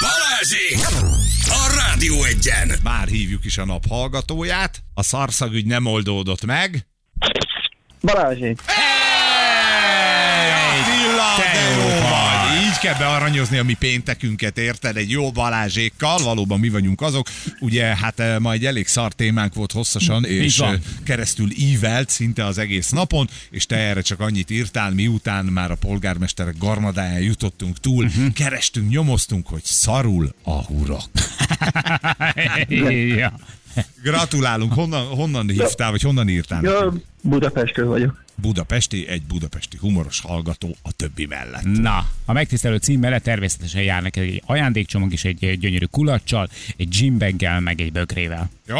Balázsék! 0.02 0.78
A 1.46 1.76
Rádió 1.76 2.24
egyen! 2.24 2.72
Már 2.84 3.08
hívjuk 3.08 3.46
is 3.46 3.58
a 3.58 3.66
nap 3.66 3.88
hallgatóját. 3.88 4.84
A 4.94 5.04
szarszagügy 5.04 5.66
nem 5.66 5.86
oldódott 5.86 6.46
meg. 6.46 6.88
Balázsék. 8.02 8.62
Attila, 10.80 11.36
te 11.38 11.52
de 11.54 11.70
jó 11.70 11.99
Így 12.80 12.86
kell 12.86 12.98
bearanyozni 12.98 13.58
a 13.58 13.64
mi 13.64 13.74
péntekünket, 13.74 14.58
érted? 14.58 14.98
Egy 14.98 15.10
jó 15.10 15.32
Balázsékkal, 15.32 16.18
valóban 16.18 16.60
mi 16.60 16.70
vagyunk 16.70 17.02
azok. 17.02 17.28
Ugye, 17.60 17.84
hát 17.84 18.20
eh, 18.20 18.40
ma 18.40 18.52
egy 18.52 18.66
elég 18.66 18.88
szar 18.88 19.14
témánk 19.14 19.54
volt 19.54 19.72
hosszasan, 19.72 20.26
és 20.26 20.60
eh, 20.60 20.74
keresztül 21.04 21.48
ívelt 21.52 22.10
szinte 22.10 22.46
az 22.46 22.58
egész 22.58 22.90
napon, 22.90 23.30
és 23.50 23.66
te 23.66 23.76
erre 23.76 24.02
csak 24.02 24.20
annyit 24.20 24.50
írtál, 24.50 24.92
miután 24.92 25.46
már 25.46 25.72
a 25.72 25.76
polgármesterek 25.76 26.58
garmadáján 26.58 27.22
jutottunk 27.22 27.80
túl, 27.80 28.06
uh-huh. 28.06 28.34
kerestünk, 28.34 28.90
nyomoztunk, 28.90 29.48
hogy 29.48 29.64
szarul 29.64 30.36
a 30.44 30.64
hurok. 30.64 31.10
Gratulálunk, 34.04 34.74
honnan, 34.74 35.06
honnan 35.06 35.50
hívtál, 35.50 35.92
vagy 35.92 36.02
honnan 36.02 36.30
írtál? 36.30 36.64
Ja, 36.64 36.94
Budapestről 37.22 37.88
vagyok. 37.88 38.28
Budapesti, 38.42 39.08
egy 39.08 39.22
budapesti 39.22 39.78
humoros 39.78 40.20
hallgató 40.20 40.76
a 40.82 40.92
többi 40.92 41.26
mellett. 41.26 41.64
Na, 41.64 42.10
a 42.26 42.34
megtisztelő 42.34 42.78
cím 42.78 43.00
mellett 43.00 43.24
természetesen 43.24 43.82
jár 43.82 44.02
neked 44.02 44.24
egy 44.24 44.44
ajándékcsomag 44.46 45.14
is 45.14 45.24
egy 45.24 45.58
gyönyörű 45.60 45.86
kulacsal, 45.86 46.50
egy 46.78 46.88
gymbaggel, 46.88 47.60
meg 47.60 47.82
egy 47.82 47.92
bögrével. 47.92 48.50
Jó? 48.68 48.78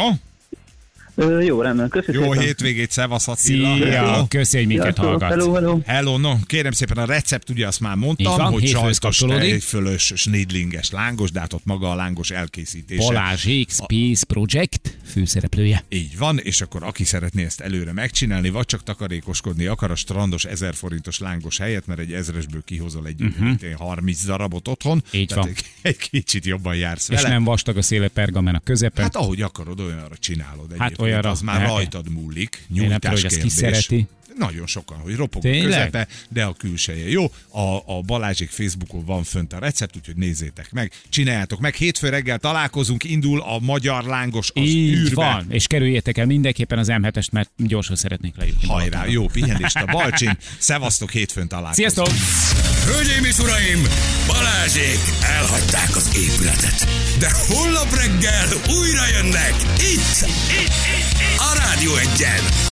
Ö, 1.20 1.40
jó, 1.42 1.60
rendben, 1.60 1.88
köszönöm 1.88 2.22
Jó 2.22 2.30
szépen. 2.30 2.46
hétvégét, 2.46 2.90
szevasz 2.90 3.28
Attila. 3.28 3.76
Szia, 3.76 4.16
Jó. 4.16 4.26
köszi, 4.28 4.56
hogy 4.56 4.66
minket 4.66 4.84
Sziasztok, 4.84 5.04
hallgatsz. 5.04 5.30
Hello, 5.30 5.52
hello. 5.52 5.80
Hello, 5.84 6.18
no, 6.18 6.34
kérem 6.46 6.72
szépen 6.72 6.96
a 6.96 7.04
recept, 7.04 7.50
ugye 7.50 7.66
azt 7.66 7.80
már 7.80 7.96
mondtam, 7.96 8.36
van, 8.36 8.52
hogy 8.52 8.66
sajtos 8.66 9.18
tejfölös, 9.18 10.12
snidlinges 10.16 10.90
lángos, 10.90 11.30
de 11.30 11.40
hát 11.40 11.52
ott 11.52 11.64
maga 11.64 11.90
a 11.90 11.94
lángos 11.94 12.30
elkészítése. 12.30 13.02
Balázs 13.02 13.46
X 13.66 13.78
Peace 13.86 14.24
Project 14.26 14.98
főszereplője. 15.04 15.84
Így 15.88 16.18
van, 16.18 16.38
és 16.38 16.60
akkor 16.60 16.82
aki 16.82 17.04
szeretné 17.04 17.44
ezt 17.44 17.60
előre 17.60 17.92
megcsinálni, 17.92 18.50
vagy 18.50 18.66
csak 18.66 18.82
takarékoskodni 18.82 19.66
akar 19.66 19.90
a 19.90 19.94
strandos 19.94 20.44
1000 20.44 20.74
forintos 20.74 21.18
lángos 21.18 21.58
helyett, 21.58 21.86
mert 21.86 22.00
egy 22.00 22.12
ezresből 22.12 22.62
kihozol 22.64 23.06
egy 23.06 23.22
uh-huh. 23.22 23.72
30 23.76 24.24
darabot 24.24 24.68
otthon. 24.68 24.96
Mhm. 24.96 25.20
Így 25.20 25.28
tehát 25.28 25.44
van. 25.44 25.52
Egy, 25.52 25.64
egy 25.82 25.96
kicsit 25.96 26.46
jobban 26.46 26.76
jársz 26.76 27.08
És 27.08 27.16
vele. 27.16 27.28
nem 27.28 27.44
vastag 27.44 27.76
a 27.76 27.82
széle 27.82 28.08
pergamen 28.08 28.54
a 28.54 28.60
közepe. 28.64 29.02
Hát 29.02 29.16
ahogy 29.16 29.42
akarod, 29.42 29.80
olyanra 29.80 30.16
csinálod. 30.18 30.72
egyébként. 30.72 30.98
Olyanra. 31.10 31.30
Az 31.30 31.40
már 31.40 31.60
Ne- 31.60 31.66
rajtad 31.66 32.10
múlik. 32.10 32.64
nem 32.68 32.76
tudom, 32.76 32.88
Nyújtás 32.90 33.12
hogy 33.12 33.24
azt 33.24 33.38
ki 33.40 33.48
szereti. 33.48 34.08
Nagyon 34.38 34.66
sokan, 34.66 34.98
hogy 34.98 35.14
ropog 35.14 35.42
Tényleg? 35.42 35.64
közepe, 35.90 36.08
de 36.28 36.44
a 36.44 36.52
külseje 36.52 37.08
jó. 37.08 37.24
A, 37.48 37.60
a 37.86 38.00
Balázsék 38.06 38.50
Facebookon 38.50 39.04
van 39.04 39.22
fönt 39.24 39.52
a 39.52 39.58
recept, 39.58 39.96
úgyhogy 39.96 40.16
nézzétek 40.16 40.72
meg. 40.72 40.92
Csináljátok 41.08 41.60
meg. 41.60 41.74
Hétfő 41.74 42.08
reggel 42.08 42.38
találkozunk, 42.38 43.04
indul 43.04 43.40
a 43.40 43.58
magyar 43.58 44.04
lángos 44.04 44.50
az 44.54 44.62
Így 44.62 44.94
űrbe. 44.94 45.14
van, 45.14 45.46
és 45.48 45.66
kerüljétek 45.66 46.18
el 46.18 46.26
mindenképpen 46.26 46.78
az 46.78 46.86
M7-est, 46.90 47.30
mert 47.32 47.50
gyorsan 47.56 47.96
szeretnék 47.96 48.36
lejutni. 48.36 48.68
Hajrá, 48.68 48.88
Balatonra. 48.88 49.12
jó 49.12 49.26
pihenést 49.26 49.76
a 49.76 49.84
Balcsin. 49.96 50.38
Szevasztok, 50.58 51.10
hétfőn 51.10 51.48
találkozunk. 51.48 51.90
Sziasztok! 51.90 52.14
Hölgyeim 52.86 53.24
és 53.24 53.38
uraim, 53.38 53.82
Balázsék 54.26 54.98
elhagyták 55.22 55.96
az 55.96 56.16
épületet. 56.16 56.86
De 57.18 57.30
holnap 57.48 57.94
reggel 57.94 58.48
újra 58.78 59.06
jönnek 59.12 59.54
itt, 59.78 59.80
itt, 59.80 60.26
itt, 60.60 60.80
itt. 61.02 61.38
a 61.38 61.54
Rádió 61.58 61.96
egyen. 61.96 62.68